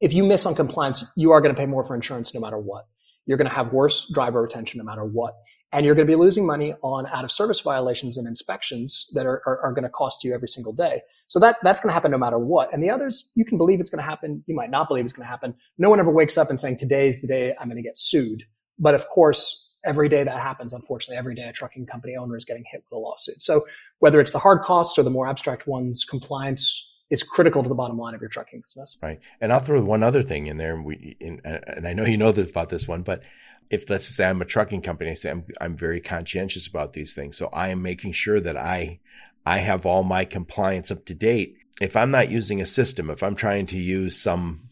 [0.00, 2.58] If you miss on compliance, you are going to pay more for insurance no matter
[2.58, 2.86] what.
[3.28, 5.34] You're going to have worse driver retention no matter what.
[5.70, 9.26] And you're going to be losing money on out of service violations and inspections that
[9.26, 11.02] are, are, are going to cost you every single day.
[11.28, 12.72] So that, that's going to happen no matter what.
[12.72, 14.42] And the others, you can believe it's going to happen.
[14.46, 15.54] You might not believe it's going to happen.
[15.76, 18.44] No one ever wakes up and saying, today's the day I'm going to get sued.
[18.78, 22.46] But of course, every day that happens, unfortunately, every day a trucking company owner is
[22.46, 23.42] getting hit with a lawsuit.
[23.42, 23.66] So
[23.98, 27.74] whether it's the hard costs or the more abstract ones, compliance is critical to the
[27.74, 28.98] bottom line of your trucking business.
[29.02, 29.20] Right.
[29.40, 30.74] And I'll throw one other thing in there.
[30.74, 33.22] And we, in, and I know you know this about this one, but
[33.70, 37.14] if let's say I'm a trucking company, I say I'm, I'm very conscientious about these
[37.14, 37.36] things.
[37.36, 39.00] So I am making sure that I,
[39.44, 41.56] I have all my compliance up to date.
[41.80, 44.68] If I'm not using a system, if I'm trying to use some,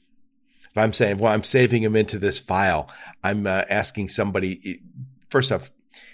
[0.71, 2.91] if I'm saying, well, I'm saving them into this file,
[3.23, 4.83] I'm uh, asking somebody,
[5.31, 5.71] first off,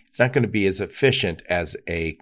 [0.07, 2.19] it's not going to be as efficient as a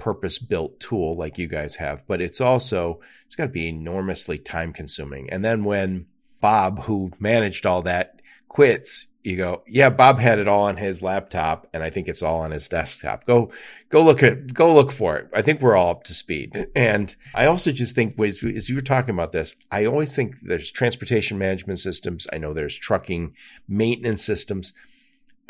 [0.00, 4.38] purpose built tool like you guys have, but it's also, it's got to be enormously
[4.38, 5.30] time consuming.
[5.30, 6.06] And then when
[6.40, 11.02] Bob, who managed all that, quits, you go, yeah, Bob had it all on his
[11.02, 13.26] laptop and I think it's all on his desktop.
[13.26, 13.52] Go,
[13.90, 15.28] go look at, go look for it.
[15.34, 16.68] I think we're all up to speed.
[16.74, 20.40] And I also just think as, as you were talking about this, I always think
[20.40, 22.26] there's transportation management systems.
[22.32, 23.34] I know there's trucking
[23.68, 24.72] maintenance systems.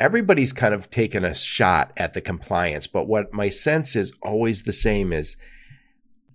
[0.01, 4.63] Everybody's kind of taken a shot at the compliance, but what my sense is always
[4.63, 5.37] the same is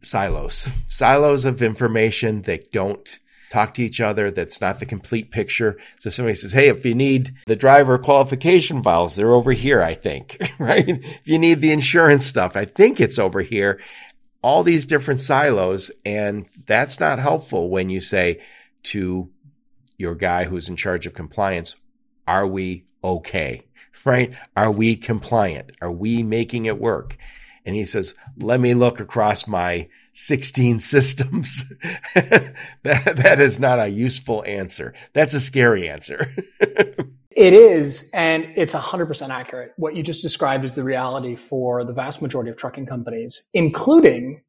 [0.00, 3.18] silos, silos of information that don't
[3.50, 4.31] talk to each other.
[4.31, 5.79] That's not the complete picture.
[5.98, 9.94] So somebody says, Hey, if you need the driver qualification files, they're over here, I
[9.94, 10.88] think, right?
[10.88, 13.81] If you need the insurance stuff, I think it's over here.
[14.42, 15.90] All these different silos.
[16.05, 18.40] And that's not helpful when you say
[18.85, 19.29] to
[19.98, 21.74] your guy who's in charge of compliance,
[22.27, 23.62] are we okay?
[24.05, 24.35] Right?
[24.57, 25.73] Are we compliant?
[25.81, 27.17] Are we making it work?
[27.65, 31.73] And he says, let me look across my 16 systems.
[32.15, 34.95] that, that is not a useful answer.
[35.12, 36.33] That's a scary answer.
[36.61, 39.73] it is, and it's 100% accurate.
[39.77, 44.43] What you just described is the reality for the vast majority of trucking companies, including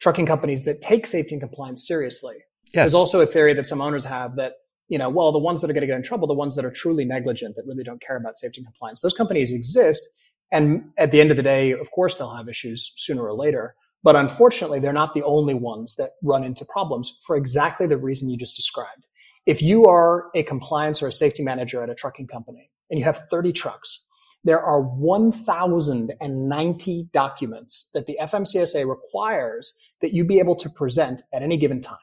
[0.00, 2.36] trucking companies that take safety and compliance seriously.
[2.66, 2.74] Yes.
[2.74, 4.52] There's also a theory that some owners have that,
[4.88, 6.64] you know, well, the ones that are going to get in trouble, the ones that
[6.64, 10.06] are truly negligent, that really don't care about safety and compliance, those companies exist.
[10.50, 13.74] And at the end of the day, of course, they'll have issues sooner or later.
[14.02, 18.30] But unfortunately, they're not the only ones that run into problems for exactly the reason
[18.30, 19.04] you just described.
[19.44, 23.04] If you are a compliance or a safety manager at a trucking company and you
[23.04, 24.06] have 30 trucks,
[24.44, 31.42] there are 1,090 documents that the FMCSA requires that you be able to present at
[31.42, 31.98] any given time.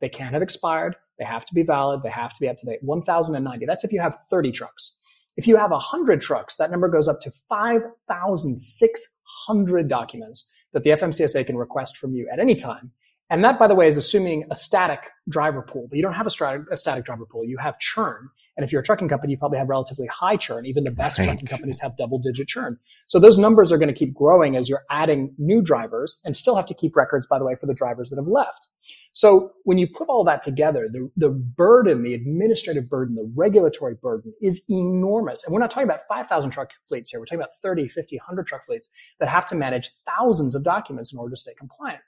[0.00, 0.96] They can't have expired.
[1.20, 2.02] They have to be valid.
[2.02, 2.80] They have to be up to date.
[2.82, 3.66] 1,090.
[3.66, 4.98] That's if you have 30 trucks.
[5.36, 11.46] If you have 100 trucks, that number goes up to 5,600 documents that the FMCSA
[11.46, 12.90] can request from you at any time.
[13.28, 16.26] And that, by the way, is assuming a static driver pool, but you don't have
[16.26, 17.44] a, static, a static driver pool.
[17.44, 18.28] You have churn.
[18.60, 20.66] And if you're a trucking company, you probably have relatively high churn.
[20.66, 21.24] Even the best right.
[21.24, 22.78] trucking companies have double digit churn.
[23.06, 26.56] So those numbers are going to keep growing as you're adding new drivers and still
[26.56, 28.68] have to keep records, by the way, for the drivers that have left.
[29.14, 33.94] So when you put all that together, the, the burden, the administrative burden, the regulatory
[33.94, 35.42] burden is enormous.
[35.42, 37.18] And we're not talking about 5,000 truck fleets here.
[37.18, 41.14] We're talking about 30, 50, 100 truck fleets that have to manage thousands of documents
[41.14, 42.02] in order to stay compliant.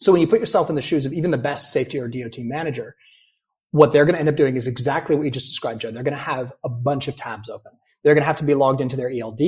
[0.00, 2.38] So when you put yourself in the shoes of even the best safety or DOT
[2.38, 2.96] manager,
[3.70, 5.90] what they're going to end up doing is exactly what you just described, Joe.
[5.90, 7.72] They're going to have a bunch of tabs open.
[8.02, 9.40] They're going to have to be logged into their ELD.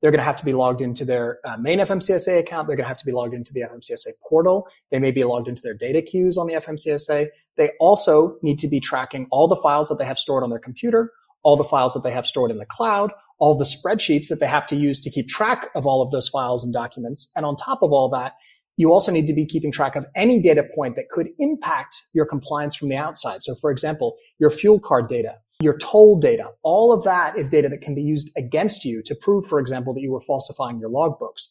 [0.00, 2.68] They're going to have to be logged into their uh, main FMCSA account.
[2.68, 4.68] They're going to have to be logged into the FMCSA portal.
[4.90, 7.28] They may be logged into their data queues on the FMCSA.
[7.56, 10.58] They also need to be tracking all the files that they have stored on their
[10.58, 11.10] computer,
[11.42, 14.46] all the files that they have stored in the cloud, all the spreadsheets that they
[14.46, 17.32] have to use to keep track of all of those files and documents.
[17.34, 18.32] And on top of all that,
[18.76, 22.26] you also need to be keeping track of any data point that could impact your
[22.26, 23.42] compliance from the outside.
[23.42, 27.68] So for example, your fuel card data, your toll data, all of that is data
[27.68, 30.90] that can be used against you to prove, for example, that you were falsifying your
[30.90, 31.46] logbooks.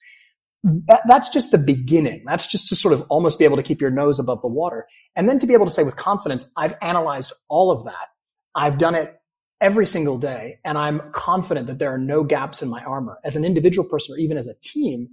[0.63, 2.23] That, that's just the beginning.
[2.25, 4.86] That's just to sort of almost be able to keep your nose above the water.
[5.15, 8.09] And then to be able to say with confidence, I've analyzed all of that.
[8.55, 9.15] I've done it
[9.62, 10.59] every single day.
[10.65, 14.13] And I'm confident that there are no gaps in my armor as an individual person
[14.13, 15.07] or even as a team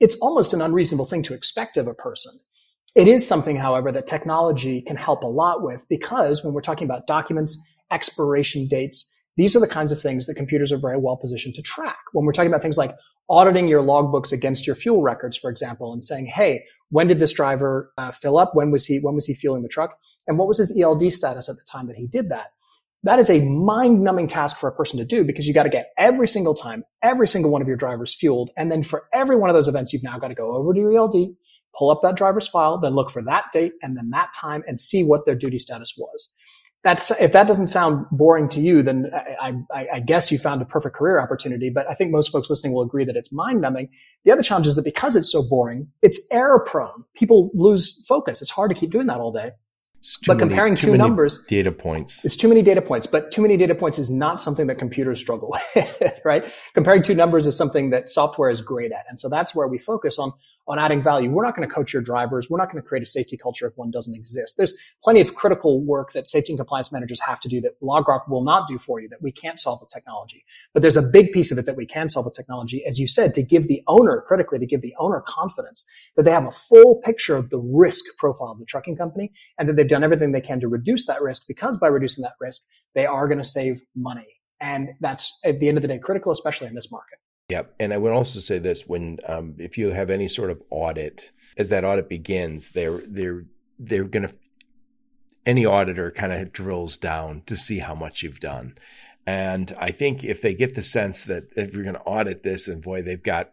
[0.00, 2.32] it's almost an unreasonable thing to expect of a person.
[2.94, 6.86] It is something, however, that technology can help a lot with because when we're talking
[6.86, 11.16] about documents, expiration dates, These are the kinds of things that computers are very well
[11.16, 11.98] positioned to track.
[12.12, 12.94] When we're talking about things like
[13.28, 17.32] auditing your logbooks against your fuel records, for example, and saying, "Hey, when did this
[17.32, 18.54] driver uh, fill up?
[18.54, 19.98] When was he when was he fueling the truck?
[20.26, 22.52] And what was his ELD status at the time that he did that?"
[23.02, 25.92] That is a mind-numbing task for a person to do because you got to get
[25.96, 29.48] every single time, every single one of your drivers fueled, and then for every one
[29.48, 31.14] of those events, you've now got to go over to your ELD,
[31.78, 34.80] pull up that driver's file, then look for that date and then that time, and
[34.80, 36.34] see what their duty status was
[36.86, 39.10] that's if that doesn't sound boring to you, then
[39.42, 41.68] I, I, I, guess you found a perfect career opportunity.
[41.68, 43.88] But I think most folks listening will agree that it's mind numbing.
[44.24, 47.02] The other challenge is that because it's so boring, it's error prone.
[47.16, 48.40] People lose focus.
[48.40, 49.50] It's hard to keep doing that all day
[50.26, 52.24] but many, comparing two numbers data points.
[52.24, 55.20] It's too many data points but too many data points is not something that computers
[55.20, 56.44] struggle with right?
[56.74, 59.78] Comparing two numbers is something that software is great at and so that's where we
[59.78, 60.32] focus on
[60.68, 61.30] on adding value.
[61.30, 62.50] We're not going to coach your drivers.
[62.50, 64.54] We're not going to create a safety culture if one doesn't exist.
[64.56, 68.28] There's plenty of critical work that safety and compliance managers have to do that LogRock
[68.28, 70.44] will not do for you that we can't solve with technology.
[70.72, 73.06] But there's a big piece of it that we can solve with technology as you
[73.06, 76.50] said to give the owner critically to give the owner confidence that they have a
[76.50, 80.32] full picture of the risk profile of the trucking company and that they've done everything
[80.32, 82.62] they can to reduce that risk because by reducing that risk,
[82.94, 84.26] they are going to save money.
[84.60, 87.18] And that's at the end of the day critical, especially in this market.
[87.50, 87.74] Yep.
[87.78, 91.30] And I would also say this when, um, if you have any sort of audit,
[91.56, 93.44] as that audit begins, they're, they're,
[93.78, 94.34] they're going to,
[95.44, 98.76] any auditor kind of drills down to see how much you've done.
[99.26, 102.66] And I think if they get the sense that if you're going to audit this
[102.66, 103.52] and boy, they've got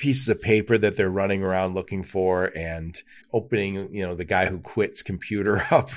[0.00, 3.02] pieces of paper that they're running around looking for and
[3.34, 5.90] opening, you know, the guy who quits computer up.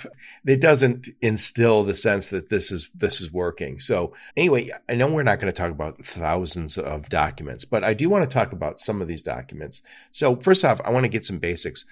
[0.46, 3.80] It doesn't instill the sense that this is this is working.
[3.80, 7.94] So anyway, I know we're not going to talk about thousands of documents, but I
[7.94, 9.82] do want to talk about some of these documents.
[10.12, 11.86] So first off, I want to get some basics.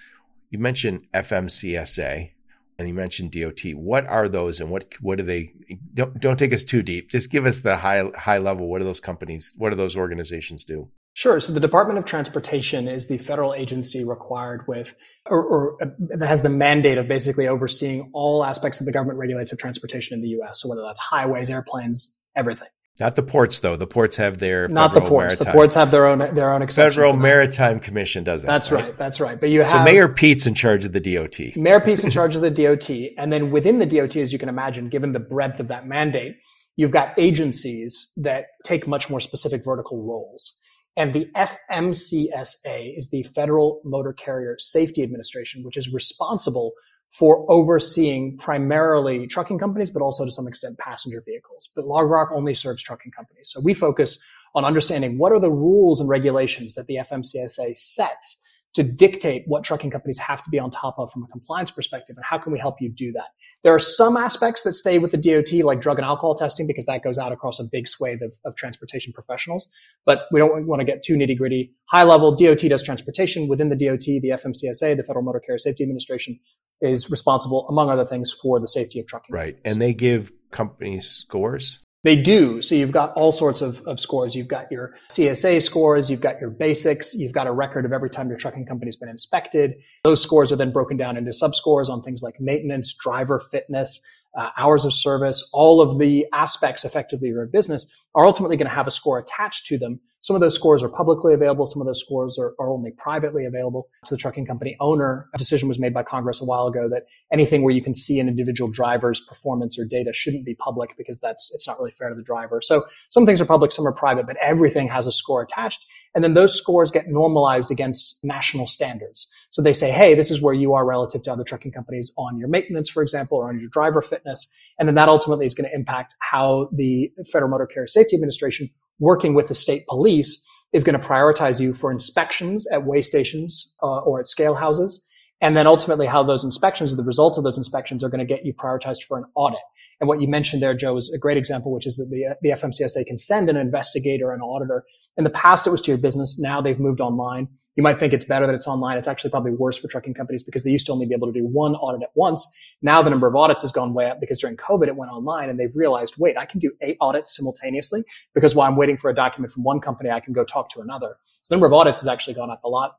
[0.50, 2.30] You mentioned FMCSA
[2.78, 3.74] and you mentioned DOT.
[3.74, 5.54] What are those and what what do they
[5.94, 7.08] don't don't take us too deep.
[7.08, 8.68] Just give us the high high level.
[8.68, 10.90] What do those companies, what do those organizations do?
[11.14, 11.40] Sure.
[11.40, 14.94] So the Department of Transportation is the federal agency required with,
[15.26, 15.86] or, or uh,
[16.18, 20.14] that has the mandate of basically overseeing all aspects of the government regulates of transportation
[20.14, 20.62] in the U.S.
[20.62, 22.68] So whether that's highways, airplanes, everything.
[23.00, 23.76] Not the ports, though.
[23.76, 24.74] The ports have their own.
[24.74, 25.36] not the ports.
[25.36, 25.46] Maritime.
[25.46, 26.92] The ports have their own their own exception.
[26.92, 28.48] Federal Maritime Commission does that.
[28.48, 28.84] That's right?
[28.84, 28.98] right.
[28.98, 29.40] That's right.
[29.40, 31.56] But you have so Mayor Pete's in charge of the DOT.
[31.56, 34.50] Mayor Pete's in charge of the DOT, and then within the DOT, as you can
[34.50, 36.36] imagine, given the breadth of that mandate,
[36.76, 40.60] you've got agencies that take much more specific vertical roles.
[40.96, 46.72] And the FMCSA is the Federal Motor Carrier Safety Administration, which is responsible
[47.10, 51.70] for overseeing primarily trucking companies, but also to some extent passenger vehicles.
[51.74, 53.50] But LogRock only serves trucking companies.
[53.50, 54.22] So we focus
[54.54, 58.41] on understanding what are the rules and regulations that the FMCSA sets
[58.74, 62.16] to dictate what trucking companies have to be on top of from a compliance perspective
[62.16, 63.26] and how can we help you do that?
[63.62, 66.86] There are some aspects that stay with the DOT like drug and alcohol testing because
[66.86, 69.68] that goes out across a big swathe of, of transportation professionals.
[70.06, 73.48] But we don't want to get too nitty gritty high level DOT does transportation.
[73.48, 76.40] Within the DOT the FMCSA the federal motor carrier safety administration
[76.80, 79.34] is responsible among other things for the safety of trucking.
[79.34, 79.54] Right.
[79.56, 79.72] Companies.
[79.72, 82.60] and they give companies scores they do.
[82.62, 84.34] So you've got all sorts of, of scores.
[84.34, 88.10] You've got your CSA scores, you've got your basics, you've got a record of every
[88.10, 89.74] time your trucking company's been inspected.
[90.04, 94.04] Those scores are then broken down into subscores on things like maintenance, driver fitness,
[94.36, 98.68] uh, hours of service, all of the aspects effectively of your business are ultimately going
[98.68, 101.66] to have a score attached to them some of those scores are publicly available.
[101.66, 105.28] Some of those scores are, are, only privately available to the trucking company owner.
[105.34, 108.20] A decision was made by Congress a while ago that anything where you can see
[108.20, 112.08] an individual driver's performance or data shouldn't be public because that's, it's not really fair
[112.08, 112.60] to the driver.
[112.62, 115.84] So some things are public, some are private, but everything has a score attached.
[116.14, 119.28] And then those scores get normalized against national standards.
[119.50, 122.38] So they say, hey, this is where you are relative to other trucking companies on
[122.38, 124.54] your maintenance, for example, or on your driver fitness.
[124.78, 128.70] And then that ultimately is going to impact how the Federal Motor Carrier Safety Administration
[128.98, 133.76] working with the state police is going to prioritize you for inspections at weigh stations
[133.82, 135.06] uh, or at scale houses.
[135.40, 138.34] And then ultimately how those inspections or the results of those inspections are going to
[138.34, 139.58] get you prioritized for an audit.
[140.00, 142.56] And what you mentioned there, Joe, is a great example, which is that the, the
[142.56, 144.84] FMCSA can send an investigator, an auditor.
[145.16, 146.40] In the past, it was to your business.
[146.40, 147.48] Now they've moved online.
[147.76, 148.98] You might think it's better that it's online.
[148.98, 151.32] It's actually probably worse for trucking companies because they used to only be able to
[151.32, 152.46] do one audit at once.
[152.82, 155.48] Now the number of audits has gone way up because during COVID it went online
[155.48, 158.02] and they've realized, wait, I can do eight audits simultaneously
[158.34, 160.80] because while I'm waiting for a document from one company, I can go talk to
[160.80, 161.16] another.
[161.42, 162.96] So the number of audits has actually gone up a lot.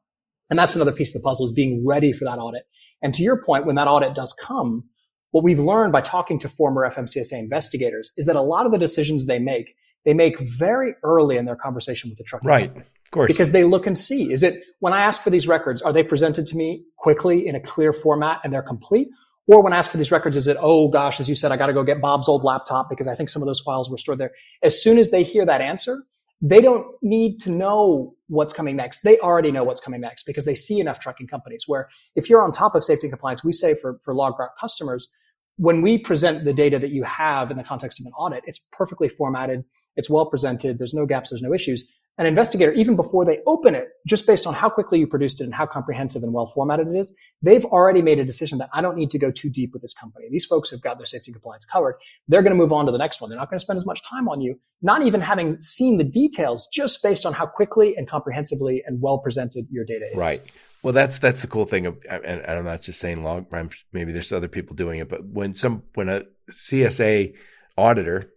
[0.50, 2.64] And that's another piece of the puzzle is being ready for that audit.
[3.02, 4.86] And to your point, when that audit does come,
[5.32, 8.78] what we've learned by talking to former FMCSA investigators is that a lot of the
[8.78, 9.76] decisions they make,
[10.06, 12.44] they make very early in their conversation with the truck.
[12.44, 12.68] Right.
[12.68, 13.32] Company course.
[13.32, 14.34] Because they look and see.
[14.34, 17.56] Is it when I ask for these records, are they presented to me quickly in
[17.56, 19.08] a clear format and they're complete?
[19.48, 21.58] Or when I ask for these records, is it, oh gosh, as you said, I
[21.58, 23.98] got to go get Bob's old laptop because I think some of those files were
[23.98, 24.32] stored there.
[24.62, 26.04] As soon as they hear that answer,
[26.42, 29.02] they don't need to know what's coming next.
[29.02, 32.42] They already know what's coming next because they see enough trucking companies where if you're
[32.42, 35.10] on top of safety and compliance, we say for, for LogRock customers,
[35.58, 38.60] when we present the data that you have in the context of an audit, it's
[38.72, 39.64] perfectly formatted.
[39.96, 40.78] It's well presented.
[40.78, 41.30] There's no gaps.
[41.30, 41.84] There's no issues
[42.20, 45.46] an investigator, even before they open it, just based on how quickly you produced it
[45.46, 48.82] and how comprehensive and well formatted it is, they've already made a decision that I
[48.82, 50.28] don't need to go too deep with this company.
[50.30, 51.96] These folks have got their safety and compliance covered.
[52.28, 53.32] They're going to move on to the next one.
[53.32, 56.04] They're not going to spend as much time on you, not even having seen the
[56.04, 60.16] details, just based on how quickly and comprehensively and well presented your data is.
[60.16, 60.42] Right.
[60.84, 63.46] Well, that's that's the cool thing, and I'm not just saying log.
[63.92, 67.34] Maybe there's other people doing it, but when some when a CSA
[67.78, 68.34] auditor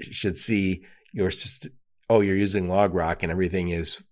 [0.00, 1.72] should see your system,
[2.08, 4.02] oh, you're using LogRock and everything is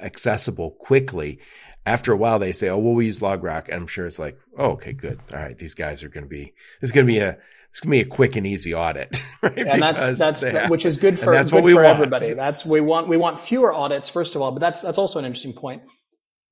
[0.00, 1.40] accessible quickly.
[1.86, 3.66] After a while, they say, oh, well, we use LogRock.
[3.66, 5.20] And I'm sure it's like, oh, okay, good.
[5.32, 5.58] All right.
[5.58, 7.36] These guys are going to be, this is going to be a,
[7.70, 9.58] it's going to be a quick and easy audit, right?
[9.58, 11.94] And that's, that's, have, which is good for, that's good what we for want.
[11.94, 12.32] everybody.
[12.32, 15.24] That's, we want, we want fewer audits, first of all, but that's, that's also an
[15.24, 15.82] interesting point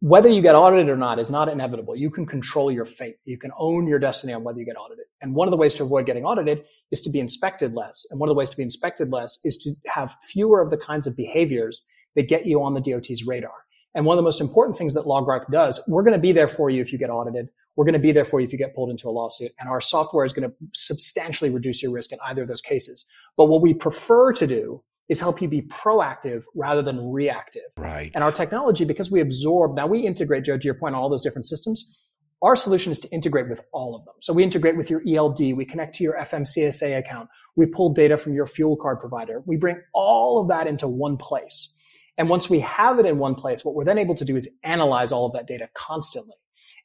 [0.02, 1.94] whether you get audited or not is not inevitable.
[1.94, 3.18] You can control your fate.
[3.24, 5.04] You can own your destiny on whether you get audited.
[5.20, 8.04] And one of the ways to avoid getting audited is to be inspected less.
[8.10, 10.76] And one of the ways to be inspected less is to have fewer of the
[10.76, 13.52] kinds of behaviors that get you on the DOT's radar.
[13.94, 16.48] And one of the most important things that LogRock does, we're going to be there
[16.48, 17.46] for you if you get audited.
[17.76, 19.52] We're going to be there for you if you get pulled into a lawsuit.
[19.60, 23.08] And our software is going to substantially reduce your risk in either of those cases.
[23.36, 27.62] But what we prefer to do is help you be proactive rather than reactive.
[27.76, 28.10] Right.
[28.14, 31.10] And our technology, because we absorb, now we integrate, Joe, to your point, on all
[31.10, 31.98] those different systems.
[32.42, 34.14] Our solution is to integrate with all of them.
[34.20, 38.16] So we integrate with your ELD, we connect to your FMCSA account, we pull data
[38.16, 39.42] from your fuel card provider.
[39.46, 41.78] We bring all of that into one place.
[42.18, 44.58] And once we have it in one place, what we're then able to do is
[44.64, 46.34] analyze all of that data constantly.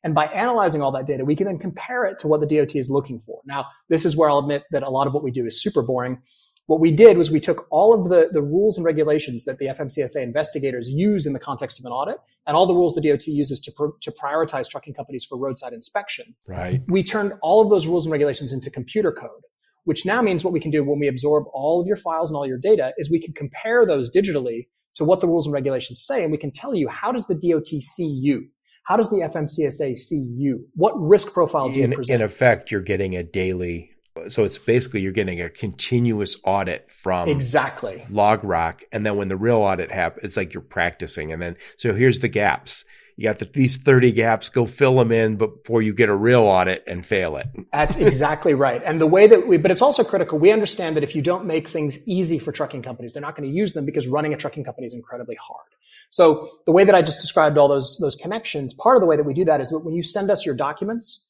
[0.04, 2.76] And by analyzing all that data, we can then compare it to what the DOT
[2.76, 3.42] is looking for.
[3.46, 5.82] Now, this is where I'll admit that a lot of what we do is super
[5.82, 6.22] boring
[6.68, 9.68] what we did was we took all of the, the rules and regulations that the
[9.68, 13.26] FMCSA investigators use in the context of an audit and all the rules the DOT
[13.28, 16.36] uses to, pr- to prioritize trucking companies for roadside inspection.
[16.46, 16.82] Right.
[16.88, 19.42] We turned all of those rules and regulations into computer code,
[19.86, 22.36] which now means what we can do when we absorb all of your files and
[22.36, 26.04] all your data is we can compare those digitally to what the rules and regulations
[26.06, 26.24] say.
[26.24, 28.46] And we can tell you, how does the DOT see you?
[28.84, 30.68] How does the FMCSA see you?
[30.74, 32.22] What risk profile do you in, present?
[32.22, 33.92] In effect, you're getting a daily
[34.28, 39.38] so it's basically you're getting a continuous audit from exactly LogRock, and then when the
[39.38, 41.32] real audit happens, it's like you're practicing.
[41.32, 42.86] And then so here's the gaps.
[43.18, 46.44] You got the, these 30 gaps, go fill them in before you get a real
[46.44, 47.48] audit and fail it.
[47.74, 48.80] That's exactly right.
[48.86, 50.38] And the way that we, but it's also critical.
[50.38, 53.50] We understand that if you don't make things easy for trucking companies, they're not going
[53.50, 55.66] to use them because running a trucking company is incredibly hard.
[56.12, 59.18] So the way that I just described all those, those connections, part of the way
[59.18, 61.27] that we do that is that when you send us your documents,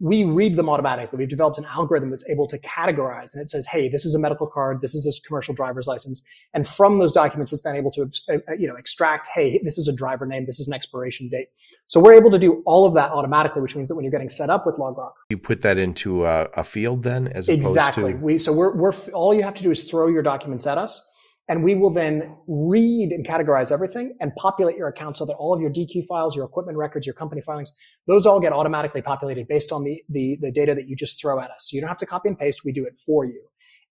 [0.00, 1.18] we read them automatically.
[1.18, 4.18] We've developed an algorithm that's able to categorize and it says, Hey, this is a
[4.18, 4.80] medical card.
[4.80, 6.22] This is a commercial driver's license.
[6.54, 9.76] And from those documents, it's then able to, uh, uh, you know, extract, Hey, this
[9.76, 10.46] is a driver name.
[10.46, 11.48] This is an expiration date.
[11.86, 14.30] So we're able to do all of that automatically, which means that when you're getting
[14.30, 18.04] set up with LogRock, you put that into a, a field then as exactly.
[18.04, 18.24] opposed to.
[18.24, 21.10] We, so we're, we're, all you have to do is throw your documents at us
[21.50, 25.52] and we will then read and categorize everything and populate your account so that all
[25.52, 27.76] of your DQ files, your equipment records, your company filings,
[28.06, 31.40] those all get automatically populated based on the, the, the data that you just throw
[31.40, 31.66] at us.
[31.68, 32.60] So you don't have to copy and paste.
[32.64, 33.42] We do it for you.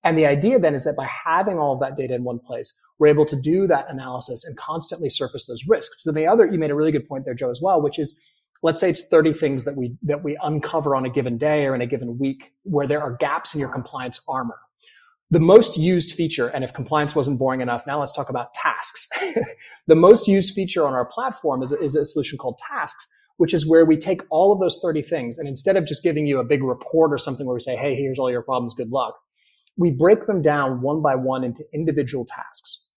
[0.05, 2.73] And the idea then is that by having all of that data in one place,
[2.97, 5.97] we're able to do that analysis and constantly surface those risks.
[5.99, 8.25] So the other, you made a really good point there, Joe, as well, which is
[8.63, 11.75] let's say it's 30 things that we that we uncover on a given day or
[11.75, 14.59] in a given week where there are gaps in your compliance armor
[15.31, 19.07] the most used feature, and if compliance wasn't boring enough, now let's talk about tasks.
[19.87, 23.07] the most used feature on our platform is, is a solution called tasks,
[23.37, 26.25] which is where we take all of those 30 things and instead of just giving
[26.25, 28.73] you a big report or something where we say, Hey, here's all your problems.
[28.73, 29.19] Good luck.
[29.77, 32.88] We break them down one by one into individual tasks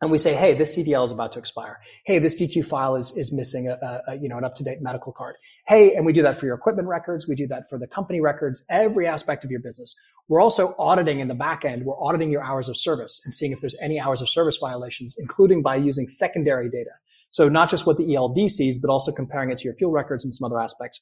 [0.00, 1.78] and we say, hey, this CDL is about to expire.
[2.04, 5.34] Hey, this DQ file is, is missing a, a you know, an up-to-date medical card.
[5.66, 7.26] Hey, and we do that for your equipment records.
[7.26, 9.98] We do that for the company records, every aspect of your business.
[10.28, 11.84] We're also auditing in the back end.
[11.84, 15.16] We're auditing your hours of service and seeing if there's any hours of service violations,
[15.18, 16.90] including by using secondary data.
[17.30, 20.22] So not just what the ELD sees, but also comparing it to your fuel records
[20.22, 21.00] and some other aspects.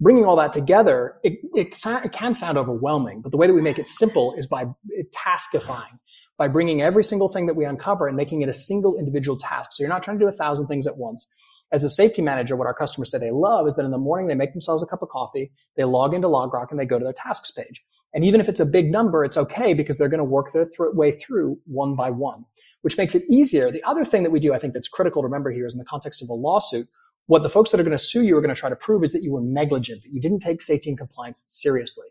[0.00, 3.62] Bringing all that together, it, it, it can sound overwhelming, but the way that we
[3.62, 4.64] make it simple is by
[5.14, 6.00] taskifying
[6.36, 9.72] by bringing every single thing that we uncover and making it a single individual task.
[9.72, 11.32] So you're not trying to do a thousand things at once.
[11.72, 14.28] As a safety manager, what our customers say they love is that in the morning
[14.28, 17.04] they make themselves a cup of coffee, they log into LogRock and they go to
[17.04, 17.82] their tasks page.
[18.12, 20.66] And even if it's a big number, it's okay because they're going to work their
[20.66, 22.44] th- way through one by one,
[22.82, 23.70] which makes it easier.
[23.70, 25.78] The other thing that we do, I think that's critical to remember here is in
[25.78, 26.86] the context of a lawsuit,
[27.26, 29.02] what the folks that are going to sue you are going to try to prove
[29.02, 32.06] is that you were negligent, that you didn't take safety and compliance seriously.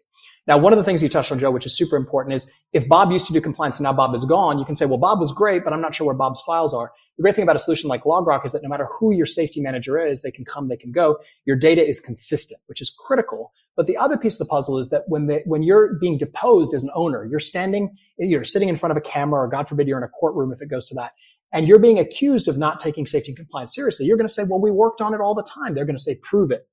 [0.45, 2.87] Now, one of the things you touched on, Joe, which is super important is if
[2.89, 5.19] Bob used to do compliance and now Bob is gone, you can say, well, Bob
[5.19, 6.91] was great, but I'm not sure where Bob's files are.
[7.17, 9.61] The great thing about a solution like LogRock is that no matter who your safety
[9.61, 11.17] manager is, they can come, they can go.
[11.45, 13.53] Your data is consistent, which is critical.
[13.77, 16.73] But the other piece of the puzzle is that when they, when you're being deposed
[16.73, 19.87] as an owner, you're standing, you're sitting in front of a camera, or God forbid
[19.87, 21.13] you're in a courtroom if it goes to that,
[21.53, 24.07] and you're being accused of not taking safety and compliance seriously.
[24.07, 25.75] You're going to say, well, we worked on it all the time.
[25.75, 26.67] They're going to say, prove it.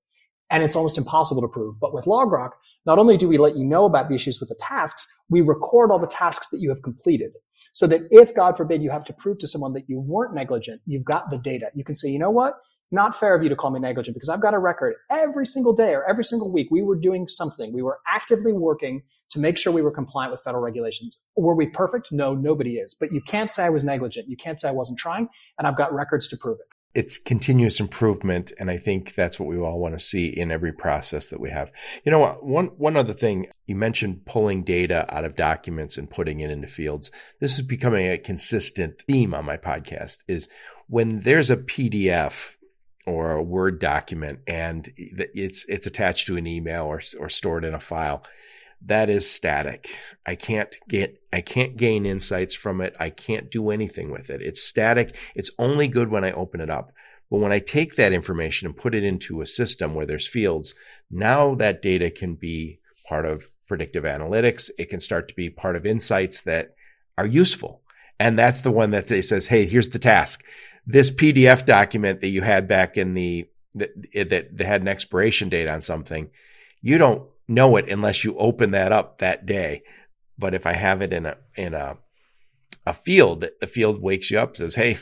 [0.51, 1.79] And it's almost impossible to prove.
[1.79, 2.51] But with LogRock,
[2.87, 5.91] not only do we let you know about the issues with the tasks, we record
[5.91, 7.33] all the tasks that you have completed.
[7.73, 10.81] So that if, God forbid, you have to prove to someone that you weren't negligent,
[10.87, 11.67] you've got the data.
[11.75, 12.55] You can say, you know what?
[12.93, 15.73] Not fair of you to call me negligent because I've got a record every single
[15.73, 16.69] day or every single week.
[16.73, 17.73] We were doing something.
[17.73, 21.17] We were actively working to make sure we were compliant with federal regulations.
[21.37, 22.11] Were we perfect?
[22.11, 22.97] No, nobody is.
[22.99, 24.29] But you can't say I was negligent.
[24.29, 25.29] You can't say I wasn't trying.
[25.57, 29.49] And I've got records to prove it it's continuous improvement and i think that's what
[29.49, 31.71] we all want to see in every process that we have.
[32.05, 36.41] You know one one other thing you mentioned pulling data out of documents and putting
[36.41, 37.11] it into fields.
[37.41, 40.49] This is becoming a consistent theme on my podcast is
[40.89, 42.57] when there's a pdf
[43.07, 47.75] or a word document and it's it's attached to an email or or stored in
[47.75, 48.23] a file
[48.87, 49.89] that is static.
[50.27, 52.95] I can't get, I can't gain insights from it.
[52.99, 54.41] I can't do anything with it.
[54.41, 55.15] It's static.
[55.35, 56.93] It's only good when I open it up.
[57.31, 60.75] But when I take that information and put it into a system where there's fields,
[61.11, 64.69] now that data can be part of predictive analytics.
[64.81, 66.75] It can start to be part of insights that
[67.17, 67.83] are useful.
[68.19, 70.45] And that's the one that they says, Hey, here's the task.
[70.85, 75.49] This PDF document that you had back in the, that, that, that had an expiration
[75.49, 76.31] date on something,
[76.83, 79.83] you don't know it unless you open that up that day.
[80.39, 81.99] But if I have it in a in a
[82.87, 84.99] a field, the field wakes you up, says, "Hey,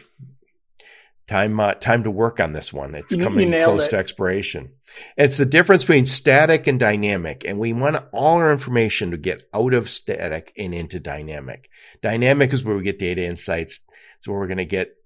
[1.29, 2.95] time uh, time to work on this one.
[2.95, 3.91] It's coming close it.
[3.91, 4.71] to expiration."
[5.17, 9.45] It's the difference between static and dynamic, and we want all our information to get
[9.55, 11.69] out of static and into dynamic.
[12.03, 13.87] Dynamic is where we get data insights.
[14.19, 14.97] It's where we're going to get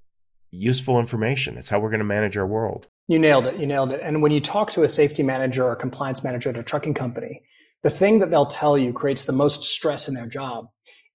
[0.51, 1.59] useful information.
[1.59, 2.87] It's how we're going to manage our world.
[3.09, 3.59] You nailed it.
[3.59, 4.01] You nailed it.
[4.03, 7.43] And when you talk to a safety manager or compliance manager at a trucking company,
[7.83, 10.67] the thing that they'll tell you creates the most stress in their job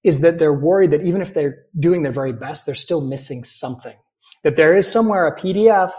[0.03, 3.43] is that they're worried that even if they're doing their very best, they're still missing
[3.43, 3.95] something.
[4.43, 5.91] That there is somewhere a PDF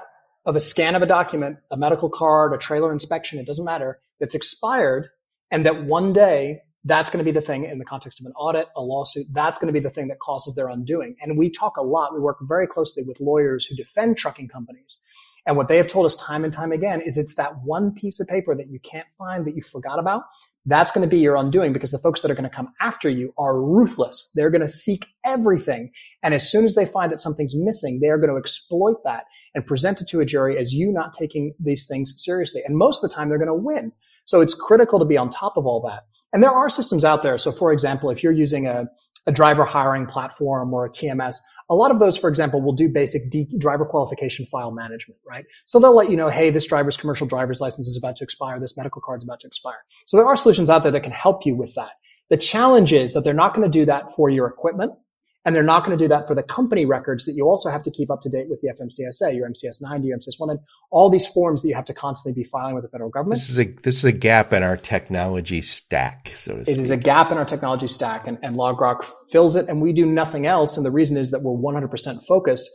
[0.47, 4.01] of a scan of a document, a medical card, a trailer inspection, it doesn't matter,
[4.20, 5.09] that's expired,
[5.51, 8.32] and that one day that's going to be the thing in the context of an
[8.32, 11.16] audit, a lawsuit, that's going to be the thing that causes their undoing.
[11.20, 15.05] And we talk a lot, we work very closely with lawyers who defend trucking companies
[15.49, 18.20] and what they have told us time and time again is it's that one piece
[18.20, 20.24] of paper that you can't find that you forgot about.
[20.66, 23.09] That's going to be your undoing because the folks that are going to come after
[23.09, 24.30] you are ruthless.
[24.34, 25.90] They're going to seek everything.
[26.22, 29.24] And as soon as they find that something's missing, they are going to exploit that
[29.55, 32.61] and present it to a jury as you not taking these things seriously.
[32.66, 33.92] And most of the time they're going to win.
[34.26, 36.03] So it's critical to be on top of all that.
[36.34, 37.38] And there are systems out there.
[37.38, 38.84] So for example, if you're using a,
[39.26, 41.36] a driver hiring platform or a TMS,
[41.71, 43.23] a lot of those, for example, will do basic
[43.59, 45.45] driver qualification file management, right?
[45.66, 48.59] So they'll let you know, hey, this driver's commercial driver's license is about to expire.
[48.59, 49.79] This medical card's about to expire.
[50.07, 51.91] So there are solutions out there that can help you with that.
[52.31, 54.93] The challenge is that they're not going to do that for your equipment.
[55.45, 57.82] And they're not going to do that for the company records that you also have
[57.84, 60.59] to keep up to date with the FMCSA, your MCS 90, your MCS 1,
[60.91, 63.36] all these forms that you have to constantly be filing with the federal government.
[63.39, 66.78] This is a this is a gap in our technology stack, so to it speak.
[66.78, 69.93] It is a gap in our technology stack, and, and LogRock fills it, and we
[69.93, 70.76] do nothing else.
[70.76, 72.68] And the reason is that we're 100% focused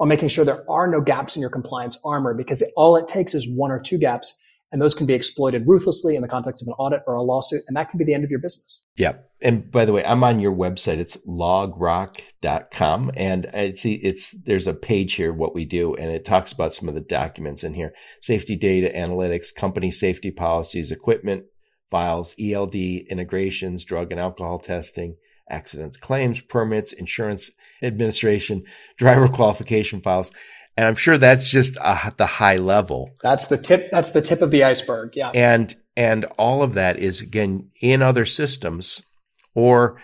[0.00, 3.08] on making sure there are no gaps in your compliance armor because it, all it
[3.08, 4.42] takes is one or two gaps
[4.72, 7.62] and those can be exploited ruthlessly in the context of an audit or a lawsuit,
[7.68, 8.86] and that can be the end of your business.
[8.96, 9.14] Yeah.
[9.40, 10.98] And by the way, I'm on your website.
[10.98, 13.12] It's logrock.com.
[13.14, 13.46] And
[13.78, 16.94] see it's, there's a page here, what we do, and it talks about some of
[16.94, 17.92] the documents in here.
[18.22, 21.44] Safety data analytics, company safety policies, equipment
[21.90, 25.16] files, ELD integrations, drug and alcohol testing,
[25.48, 27.52] accidents claims, permits, insurance
[27.82, 28.64] administration,
[28.98, 30.32] driver qualification files.
[30.76, 33.10] And I'm sure that's just uh, the high level.
[33.22, 33.90] That's the tip.
[33.90, 35.16] That's the tip of the iceberg.
[35.16, 35.30] Yeah.
[35.34, 39.02] And, and all of that is again in other systems
[39.54, 40.00] or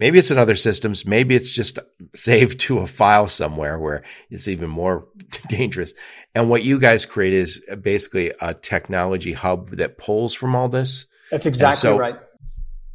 [0.00, 1.06] maybe it's in other systems.
[1.06, 1.78] Maybe it's just
[2.14, 5.06] saved to a file somewhere where it's even more
[5.48, 5.94] dangerous.
[6.34, 11.06] And what you guys create is basically a technology hub that pulls from all this.
[11.30, 12.16] That's exactly so, right.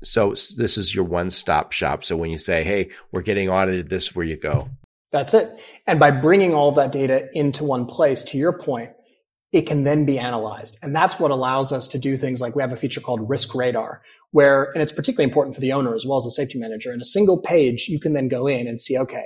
[0.04, 2.04] So this is your one stop shop.
[2.04, 4.70] So when you say, Hey, we're getting audited, this is where you go.
[5.12, 5.50] That's it.
[5.88, 8.92] And by bringing all that data into one place, to your point,
[9.54, 10.78] it can then be analyzed.
[10.84, 13.56] And that's what allows us to do things like we have a feature called Risk
[13.56, 16.92] Radar, where, and it's particularly important for the owner as well as the safety manager.
[16.92, 19.26] In a single page, you can then go in and see, okay,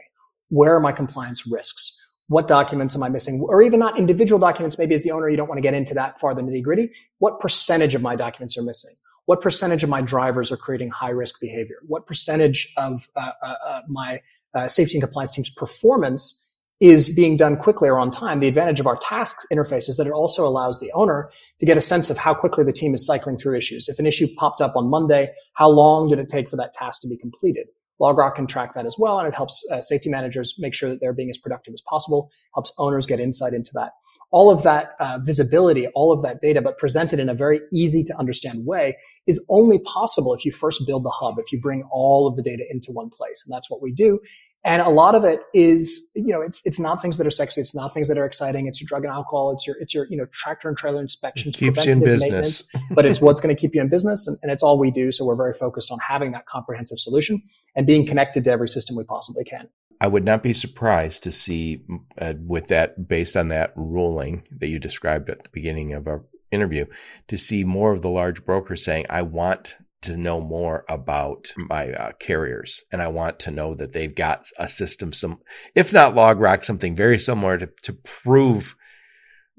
[0.50, 1.98] where are my compliance risks?
[2.32, 3.46] what documents am I missing?
[3.50, 4.80] Or even not individual documents.
[4.80, 6.90] Maybe as the owner, you don't want to get into that far the nitty gritty.
[7.18, 8.96] What percentage of my documents are missing?
[9.26, 11.76] What percentage of my drivers are creating high risk behavior?
[11.88, 14.22] What percentage of uh, uh, uh my
[14.56, 16.51] uh, safety and compliance team's performance
[16.82, 18.40] is being done quickly or on time.
[18.40, 21.30] The advantage of our task interface is that it also allows the owner
[21.60, 23.88] to get a sense of how quickly the team is cycling through issues.
[23.88, 27.02] If an issue popped up on Monday, how long did it take for that task
[27.02, 27.68] to be completed?
[28.02, 31.00] LogRock can track that as well, and it helps uh, safety managers make sure that
[31.00, 33.92] they're being as productive as possible, helps owners get insight into that.
[34.32, 38.04] All of that uh, visibility, all of that data, but presented in a very easy
[38.06, 41.84] to understand way is only possible if you first build the hub, if you bring
[41.92, 43.44] all of the data into one place.
[43.46, 44.20] And that's what we do.
[44.64, 47.62] And a lot of it is, you know, it's it's not things that are sexy.
[47.62, 48.68] It's not things that are exciting.
[48.68, 49.52] It's your drug and alcohol.
[49.52, 52.70] It's your it's your you know tractor and trailer inspections, it keeps you in business.
[52.92, 55.12] but it's what's going to keep you in business, and, and it's all we do.
[55.12, 57.42] So we're very focused on having that comprehensive solution
[57.76, 59.68] and being connected to every system we possibly can.
[60.00, 61.84] I would not be surprised to see,
[62.20, 66.24] uh, with that, based on that ruling that you described at the beginning of our
[66.52, 66.86] interview,
[67.30, 71.92] to see more of the large brokers saying, "I want to know more about my
[71.92, 75.40] uh, carriers and I want to know that they've got a system, some,
[75.76, 78.76] if not LogRock, something very similar to, to prove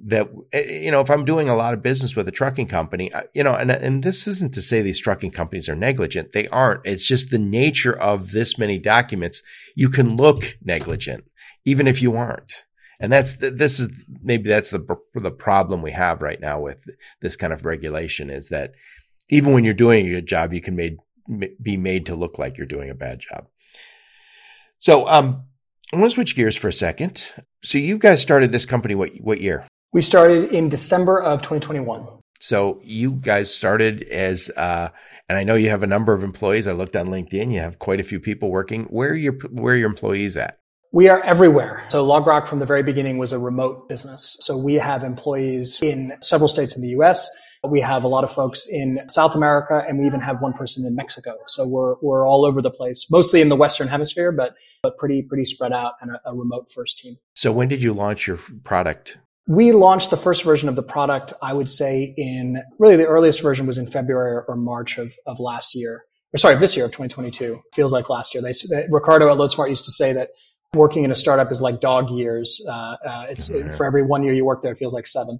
[0.04, 3.10] that, eh, you know, if I'm doing a lot of business with a trucking company,
[3.34, 6.32] you know, and, and this isn't to say these trucking companies are negligent.
[6.32, 6.84] They aren't.
[6.84, 9.42] It's just the nature of this many documents.
[9.76, 11.24] You can look negligent,
[11.64, 12.64] even if you aren't.
[12.98, 16.88] And that's the, this is maybe that's the the problem we have right now with
[17.20, 18.74] this kind of regulation is that
[19.28, 20.98] even when you're doing a good job, you can made,
[21.60, 23.46] be made to look like you're doing a bad job.
[24.78, 25.44] So, um,
[25.92, 27.30] I want to switch gears for a second.
[27.62, 29.66] So, you guys started this company what what year?
[29.92, 32.06] We started in December of 2021.
[32.40, 34.88] So, you guys started as, uh,
[35.28, 36.66] and I know you have a number of employees.
[36.66, 37.52] I looked on LinkedIn.
[37.52, 38.84] You have quite a few people working.
[38.84, 40.58] Where are your where are your employees at?
[40.92, 41.84] We are everywhere.
[41.88, 44.36] So LogRock from the very beginning was a remote business.
[44.40, 47.26] So we have employees in several states in the US.
[47.68, 50.84] We have a lot of folks in South America and we even have one person
[50.84, 51.36] in Mexico.
[51.46, 55.22] So we're, we're all over the place, mostly in the Western hemisphere, but, but pretty,
[55.22, 57.18] pretty spread out and a, a remote first team.
[57.34, 59.18] So when did you launch your product?
[59.46, 63.40] We launched the first version of the product, I would say in really the earliest
[63.40, 66.04] version was in February or March of, of last year.
[66.34, 67.60] Or sorry, this year of 2022.
[67.74, 68.42] Feels like last year.
[68.42, 70.30] They, they Ricardo at Loadsmart used to say that
[70.74, 72.64] working in a startup is like dog years.
[72.68, 75.38] Uh, uh, it's it, for every one year you work there, it feels like seven.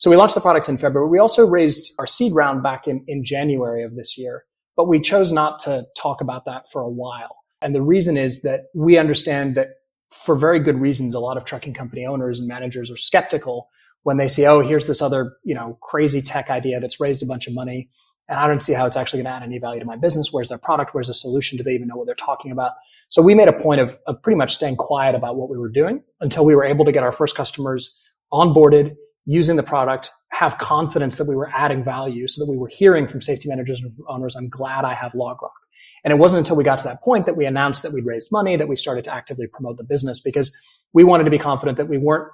[0.00, 1.08] So we launched the product in February.
[1.08, 4.44] We also raised our seed round back in, in January of this year,
[4.76, 7.36] but we chose not to talk about that for a while.
[7.62, 9.68] And the reason is that we understand that
[10.10, 13.68] for very good reasons, a lot of trucking company owners and managers are skeptical
[14.02, 17.26] when they see, oh, here's this other, you know, crazy tech idea that's raised a
[17.26, 17.88] bunch of money.
[18.28, 20.32] And I don't see how it's actually going to add any value to my business.
[20.32, 20.94] Where's their product?
[20.94, 21.56] Where's the solution?
[21.56, 22.72] Do they even know what they're talking about?
[23.10, 25.68] So we made a point of, of pretty much staying quiet about what we were
[25.68, 28.94] doing until we were able to get our first customers onboarded
[29.26, 33.06] using the product, have confidence that we were adding value so that we were hearing
[33.06, 35.50] from safety managers and owners, I'm glad I have LogRock.
[36.02, 38.30] And it wasn't until we got to that point that we announced that we'd raised
[38.30, 40.54] money, that we started to actively promote the business because
[40.92, 42.30] we wanted to be confident that we weren't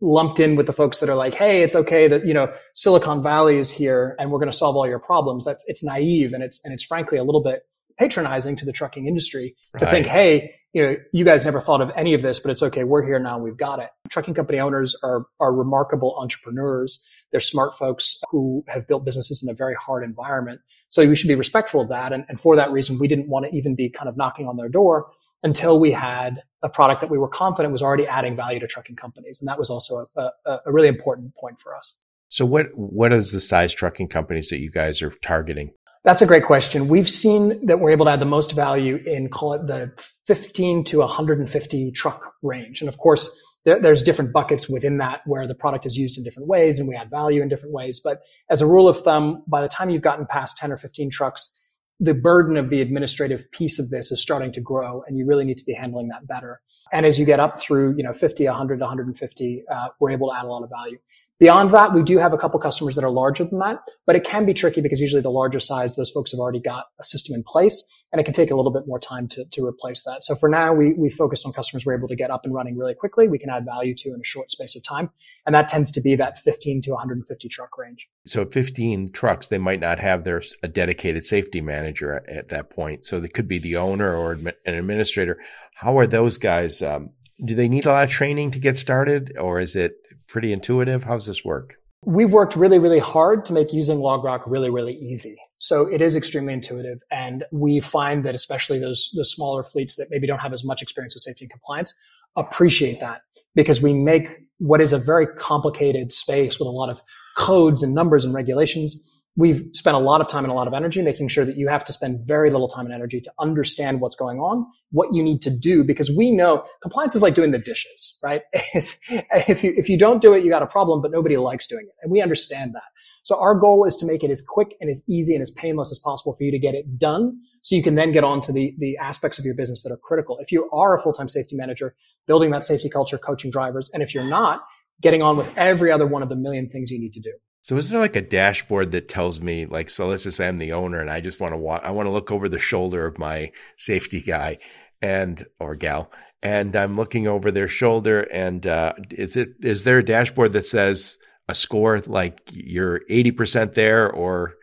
[0.00, 3.22] lumped in with the folks that are like, Hey, it's okay that, you know, Silicon
[3.22, 5.44] Valley is here and we're going to solve all your problems.
[5.44, 7.62] That's, it's naive and it's, and it's frankly a little bit
[7.98, 9.90] patronizing to the trucking industry to right.
[9.90, 12.84] think, Hey, you know, you guys never thought of any of this, but it's okay.
[12.84, 13.38] We're here now.
[13.38, 13.88] We've got it.
[14.10, 17.06] Trucking company owners are, are remarkable entrepreneurs.
[17.30, 20.60] They're smart folks who have built businesses in a very hard environment.
[20.88, 22.12] So we should be respectful of that.
[22.12, 24.56] And, and for that reason, we didn't want to even be kind of knocking on
[24.56, 25.10] their door
[25.42, 28.96] until we had a product that we were confident was already adding value to trucking
[28.96, 29.40] companies.
[29.40, 32.02] And that was also a, a, a really important point for us.
[32.28, 35.72] So what, what is the size trucking companies that you guys are targeting?
[36.06, 36.86] That's a great question.
[36.86, 39.92] We've seen that we're able to add the most value in call it the
[40.28, 42.80] 15 to 150 truck range.
[42.80, 46.22] And of course, there, there's different buckets within that where the product is used in
[46.22, 48.00] different ways and we add value in different ways.
[48.02, 51.10] But as a rule of thumb, by the time you've gotten past 10 or 15
[51.10, 51.60] trucks,
[51.98, 55.44] the burden of the administrative piece of this is starting to grow and you really
[55.44, 56.60] need to be handling that better.
[56.92, 60.36] And as you get up through, you know, 50, 100, 150, uh, we're able to
[60.36, 60.98] add a lot of value.
[61.38, 64.24] Beyond that, we do have a couple customers that are larger than that, but it
[64.24, 67.34] can be tricky because usually the larger size, those folks have already got a system
[67.34, 70.24] in place and it can take a little bit more time to, to replace that.
[70.24, 72.78] So for now, we, we focused on customers we're able to get up and running
[72.78, 73.28] really quickly.
[73.28, 75.10] We can add value to in a short space of time.
[75.44, 78.08] And that tends to be that 15 to 150 truck range.
[78.24, 82.70] So 15 trucks, they might not have their a dedicated safety manager at, at that
[82.70, 83.04] point.
[83.04, 85.38] So they could be the owner or an administrator.
[85.74, 86.80] How are those guys?
[86.80, 87.10] Um,
[87.44, 89.92] do they need a lot of training to get started or is it
[90.26, 91.04] pretty intuitive?
[91.04, 91.76] How's this work?
[92.02, 95.36] We've worked really, really hard to make using LogRock really, really easy.
[95.58, 97.00] So it is extremely intuitive.
[97.10, 100.82] And we find that especially those, those smaller fleets that maybe don't have as much
[100.82, 101.94] experience with safety and compliance
[102.36, 103.22] appreciate that
[103.54, 104.28] because we make
[104.58, 107.00] what is a very complicated space with a lot of
[107.36, 109.10] codes and numbers and regulations.
[109.38, 111.68] We've spent a lot of time and a lot of energy making sure that you
[111.68, 115.22] have to spend very little time and energy to understand what's going on, what you
[115.22, 118.42] need to do, because we know compliance is like doing the dishes, right?
[118.52, 121.84] if you, if you don't do it, you got a problem, but nobody likes doing
[121.86, 121.94] it.
[122.02, 122.84] And we understand that.
[123.26, 125.90] So our goal is to make it as quick and as easy and as painless
[125.90, 127.36] as possible for you to get it done.
[127.62, 129.96] So you can then get on to the, the aspects of your business that are
[129.96, 130.38] critical.
[130.40, 131.96] If you are a full-time safety manager,
[132.28, 133.90] building that safety culture, coaching drivers.
[133.92, 134.60] And if you're not,
[135.02, 137.32] getting on with every other one of the million things you need to do.
[137.62, 140.58] So is there like a dashboard that tells me like, so let's just say I'm
[140.58, 143.06] the owner and I just want to walk, I want to look over the shoulder
[143.06, 144.58] of my safety guy
[145.02, 146.12] and, or gal,
[146.44, 150.62] and I'm looking over their shoulder and, uh, is it, is there a dashboard that
[150.62, 151.18] says,
[151.48, 154.54] a score like you're 80% there or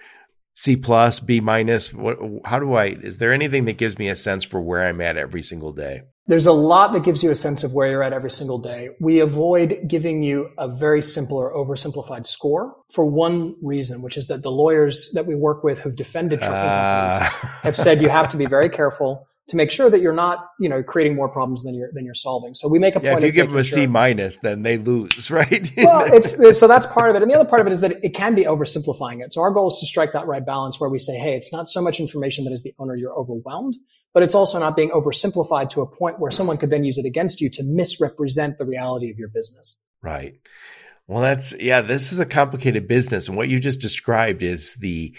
[0.55, 1.93] C plus, B minus?
[1.93, 5.01] What, how do I, is there anything that gives me a sense for where I'm
[5.01, 6.03] at every single day?
[6.25, 8.89] There's a lot that gives you a sense of where you're at every single day.
[9.01, 14.27] We avoid giving you a very simple or oversimplified score for one reason, which is
[14.27, 17.09] that the lawyers that we work with who've defended trucking uh.
[17.09, 20.45] companies have said you have to be very careful to make sure that you're not,
[20.59, 22.53] you know, creating more problems than you're than you're solving.
[22.53, 23.23] So we make a yeah, point.
[23.23, 23.79] If you give them a sure.
[23.79, 25.69] C minus, then they lose, right?
[25.77, 28.03] well, it's so that's part of it, and the other part of it is that
[28.03, 29.33] it can be oversimplifying it.
[29.33, 31.67] So our goal is to strike that right balance where we say, hey, it's not
[31.67, 33.75] so much information that as the owner you're overwhelmed,
[34.13, 37.05] but it's also not being oversimplified to a point where someone could then use it
[37.05, 39.83] against you to misrepresent the reality of your business.
[40.01, 40.35] Right.
[41.07, 41.81] Well, that's yeah.
[41.81, 45.13] This is a complicated business, and what you just described is the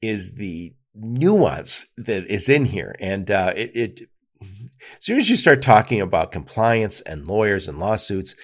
[0.00, 2.96] is the nuance that is in here.
[3.00, 4.00] And uh, it, it,
[4.40, 8.34] as soon as you start talking about compliance and lawyers and lawsuits,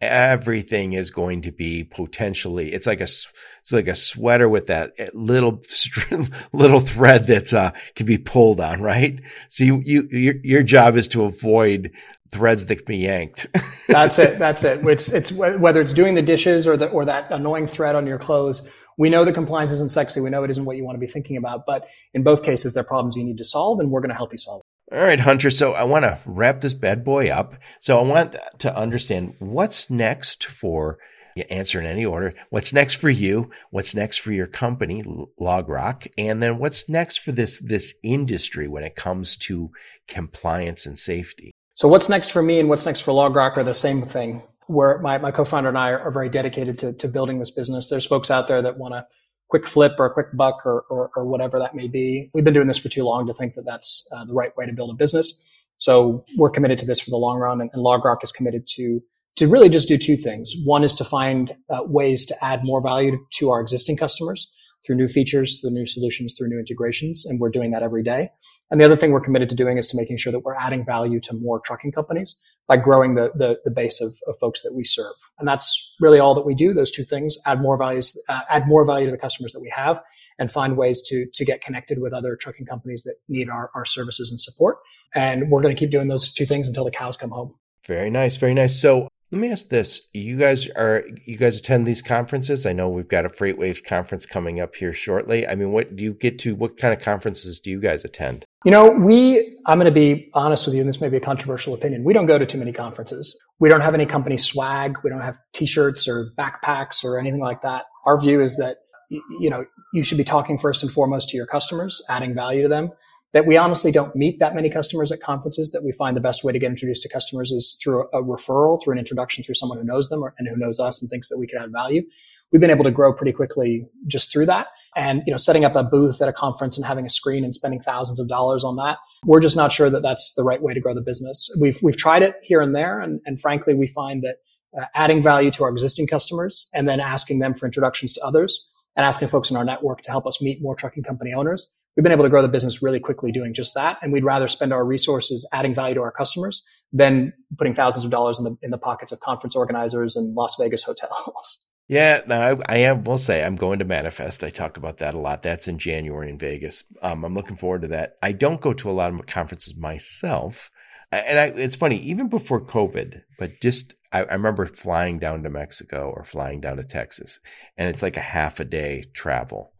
[0.00, 2.72] everything is going to be potentially.
[2.72, 5.62] It's like a it's like a sweater with that little
[6.52, 9.20] little thread that's uh, can be pulled on, right?
[9.48, 11.92] So you you your, your job is to avoid
[12.30, 13.46] threads that can be yanked.
[13.88, 14.38] that's it.
[14.38, 14.84] That's it.
[14.86, 18.18] It's it's whether it's doing the dishes or the or that annoying thread on your
[18.18, 18.68] clothes
[18.98, 20.20] we know that compliance isn't sexy.
[20.20, 22.74] We know it isn't what you want to be thinking about, but in both cases,
[22.74, 24.62] they're problems you need to solve, and we're going to help you solve.
[24.92, 25.50] All right, Hunter.
[25.50, 27.54] So I want to wrap this bad boy up.
[27.80, 30.98] So I want to understand what's next for
[31.34, 32.34] you answer in any order.
[32.50, 33.50] What's next for you?
[33.70, 35.02] What's next for your company,
[35.40, 36.06] LogRock?
[36.18, 39.70] And then what's next for this, this industry when it comes to
[40.08, 41.52] compliance and safety?
[41.74, 44.98] So what's next for me and what's next for LogRock are the same thing where
[44.98, 47.88] my, my co-founder and I are, very dedicated to, to building this business.
[47.88, 49.06] There's folks out there that want a
[49.48, 52.30] quick flip or a quick buck or, or, or, whatever that may be.
[52.32, 54.66] We've been doing this for too long to think that that's uh, the right way
[54.66, 55.46] to build a business.
[55.78, 59.00] So we're committed to this for the long run and, and LogRock is committed to
[59.36, 60.52] to really just do two things.
[60.64, 64.50] One is to find uh, ways to add more value to our existing customers
[64.84, 67.24] through new features, through new solutions, through new integrations.
[67.24, 68.30] And we're doing that every day.
[68.72, 70.82] And the other thing we're committed to doing is to making sure that we're adding
[70.82, 74.72] value to more trucking companies by growing the, the, the base of, of, folks that
[74.74, 75.12] we serve.
[75.38, 76.72] And that's really all that we do.
[76.72, 79.70] Those two things, add more values, uh, add more value to the customers that we
[79.76, 80.00] have
[80.38, 83.84] and find ways to, to get connected with other trucking companies that need our, our
[83.84, 84.78] services and support.
[85.14, 87.54] And we're going to keep doing those two things until the cows come home.
[87.86, 88.38] Very nice.
[88.38, 88.80] Very nice.
[88.80, 92.66] So let me ask this: You guys are you guys attend these conferences?
[92.66, 95.48] I know we've got a FreightWaves conference coming up here shortly.
[95.48, 96.54] I mean, what do you get to?
[96.54, 98.44] What kind of conferences do you guys attend?
[98.66, 99.56] You know, we.
[99.66, 102.04] I'm going to be honest with you, and this may be a controversial opinion.
[102.04, 103.42] We don't go to too many conferences.
[103.58, 104.98] We don't have any company swag.
[105.02, 107.84] We don't have T-shirts or backpacks or anything like that.
[108.04, 108.78] Our view is that
[109.08, 109.64] you know
[109.94, 112.90] you should be talking first and foremost to your customers, adding value to them
[113.32, 116.44] that we honestly don't meet that many customers at conferences that we find the best
[116.44, 119.78] way to get introduced to customers is through a, referral through an introduction through someone
[119.78, 122.02] who knows them or, and who knows us and thinks that we can add value.
[122.50, 124.66] We've been able to grow pretty quickly just through that.
[124.94, 127.54] And you know setting up a booth at a conference and having a screen and
[127.54, 130.74] spending thousands of dollars on that we're just not sure that that's the right way
[130.74, 131.48] to grow the business.
[131.60, 133.00] We've we've tried it here and there.
[133.00, 134.36] And, and frankly we find that
[134.78, 138.66] uh, adding value to our existing customers and then asking them for introductions to others
[138.96, 142.02] and asking folks in our network to help us meet more trucking company owners we've
[142.02, 143.98] been able to grow the business really quickly doing just that.
[144.02, 148.10] And we'd rather spend our resources adding value to our customers than putting thousands of
[148.10, 151.68] dollars in the, in the pockets of conference organizers and Las Vegas hotels.
[151.88, 152.92] Yeah, no, I, I.
[152.92, 154.44] Will say I'm going to Manifest.
[154.44, 155.42] I talked about that a lot.
[155.42, 156.84] That's in January in Vegas.
[157.02, 158.14] Um, I'm looking forward to that.
[158.22, 160.70] I don't go to a lot of conferences myself,
[161.10, 161.98] and I, it's funny.
[161.98, 166.76] Even before COVID, but just I, I remember flying down to Mexico or flying down
[166.76, 167.40] to Texas,
[167.76, 169.71] and it's like a half a day travel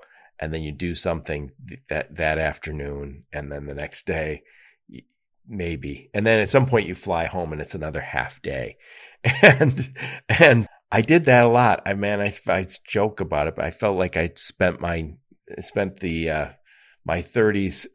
[0.43, 1.53] and then you do something
[1.88, 4.43] that that afternoon and then the next day
[5.49, 6.11] maybe.
[6.14, 8.76] And then at some point you fly home and it's another half day.
[9.43, 9.95] And
[10.28, 11.80] and i did that a lot.
[11.86, 15.12] I man i, I joke about it but i felt like i spent my
[15.61, 16.49] spent the uh
[17.05, 17.86] my 30s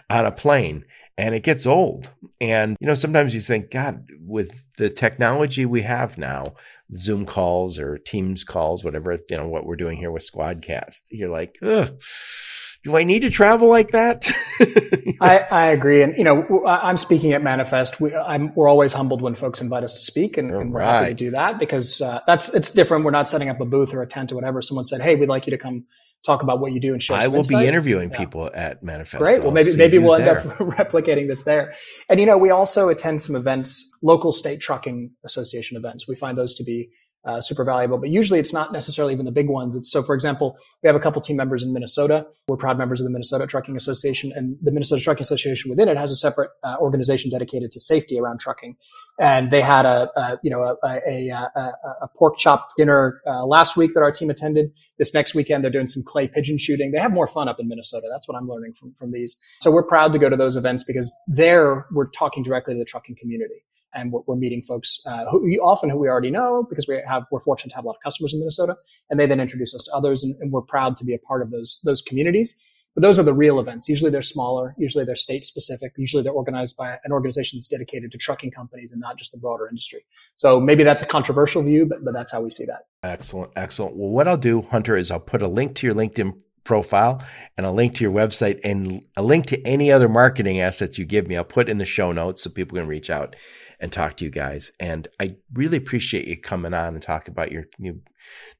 [0.10, 0.84] on a plane
[1.18, 2.10] and it gets old.
[2.40, 6.54] And, you know, sometimes you think, God, with the technology we have now,
[6.94, 11.30] Zoom calls or Teams calls, whatever, you know, what we're doing here with Squadcast, you're
[11.30, 11.98] like, Ugh,
[12.84, 14.28] do I need to travel like that?
[15.20, 16.02] I, I, agree.
[16.02, 18.00] And, you know, I'm speaking at Manifest.
[18.00, 20.94] We, are always humbled when folks invite us to speak and, and we're right.
[20.94, 23.04] happy to do that because uh, that's, it's different.
[23.04, 24.62] We're not setting up a booth or a tent or whatever.
[24.62, 25.84] Someone said, Hey, we'd like you to come
[26.24, 27.16] talk about what you do and share.
[27.16, 27.62] I will insight.
[27.62, 28.18] be interviewing yeah.
[28.18, 29.22] people at Manifest.
[29.22, 29.42] Great.
[29.42, 30.40] Well, maybe maybe we'll there.
[30.40, 31.74] end up replicating this there.
[32.08, 36.06] And you know, we also attend some events, local state trucking association events.
[36.06, 36.90] We find those to be
[37.24, 37.98] uh, super valuable.
[37.98, 39.76] But usually it's not necessarily even the big ones.
[39.76, 42.26] It's so, for example, we have a couple team members in Minnesota.
[42.48, 45.96] We're proud members of the Minnesota Trucking Association, and the Minnesota Trucking Association within it
[45.96, 48.76] has a separate uh, organization dedicated to safety around trucking.
[49.20, 53.76] And they had a, a you know a, a, a, pork chop dinner uh, last
[53.76, 54.72] week that our team attended.
[54.98, 56.90] This next weekend they're doing some clay pigeon shooting.
[56.90, 58.08] They have more fun up in Minnesota.
[58.10, 59.36] That's what I'm learning from from these.
[59.60, 62.84] So we're proud to go to those events because there we're talking directly to the
[62.84, 63.62] trucking community
[63.94, 67.24] and we're, we're meeting folks uh, who often who we already know because we have
[67.30, 68.76] we're fortunate to have a lot of customers in Minnesota,
[69.10, 71.42] and they then introduce us to others, and, and we're proud to be a part
[71.42, 72.58] of those those communities.
[72.94, 73.88] But those are the real events.
[73.88, 74.74] Usually they're smaller.
[74.76, 75.92] Usually they're state specific.
[75.96, 79.38] Usually they're organized by an organization that's dedicated to trucking companies and not just the
[79.38, 80.00] broader industry.
[80.36, 82.82] So maybe that's a controversial view, but, but that's how we see that.
[83.02, 83.52] Excellent.
[83.56, 83.96] Excellent.
[83.96, 86.34] Well, what I'll do, Hunter, is I'll put a link to your LinkedIn
[86.64, 87.24] profile
[87.56, 91.04] and a link to your website and a link to any other marketing assets you
[91.06, 91.36] give me.
[91.36, 93.34] I'll put in the show notes so people can reach out
[93.82, 94.70] and talk to you guys.
[94.78, 98.00] And I really appreciate you coming on and talk about your new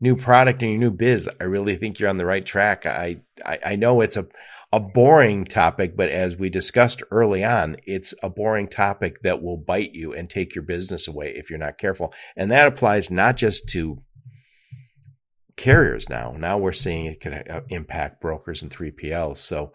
[0.00, 1.30] new product and your new biz.
[1.40, 2.84] I really think you're on the right track.
[2.84, 4.26] I I, I know it's a
[4.72, 9.58] a boring topic, but as we discussed early on, it's a boring topic that will
[9.58, 12.12] bite you and take your business away if you're not careful.
[12.36, 14.02] And that applies not just to
[15.56, 16.34] carriers now.
[16.36, 19.36] Now we're seeing it can uh, impact brokers and 3PLs.
[19.36, 19.72] So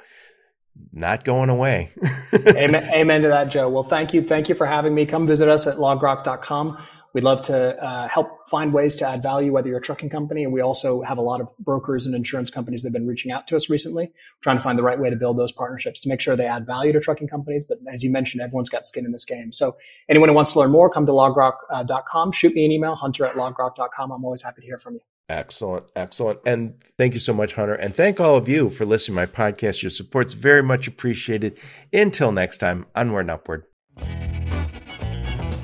[0.91, 1.91] not going away.
[2.47, 3.69] amen, amen to that, Joe.
[3.69, 4.21] Well, thank you.
[4.21, 5.05] Thank you for having me.
[5.05, 6.77] Come visit us at logrock.com.
[7.13, 10.43] We'd love to uh, help find ways to add value, whether you're a trucking company.
[10.43, 13.31] And we also have a lot of brokers and insurance companies that have been reaching
[13.31, 14.11] out to us recently,
[14.41, 16.67] trying to find the right way to build those partnerships to make sure they add
[16.67, 17.65] value to trucking companies.
[17.67, 19.51] But as you mentioned, everyone's got skin in this game.
[19.51, 23.25] So anyone who wants to learn more, come to logrock.com, shoot me an email, hunter
[23.25, 24.11] at logrock.com.
[24.11, 25.01] I'm always happy to hear from you.
[25.29, 25.85] Excellent.
[25.95, 26.39] Excellent.
[26.45, 27.73] And thank you so much, Hunter.
[27.73, 29.83] And thank all of you for listening to my podcast.
[29.83, 31.57] Your support's very much appreciated.
[31.91, 33.63] Until next time, onward and upward.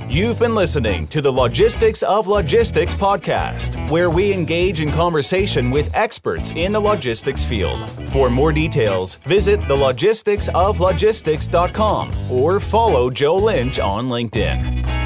[0.09, 5.95] You've been listening to the Logistics of Logistics podcast, where we engage in conversation with
[5.95, 7.89] experts in the logistics field.
[7.89, 15.02] For more details, visit thelogisticsoflogistics.com or follow Joe Lynch on LinkedIn.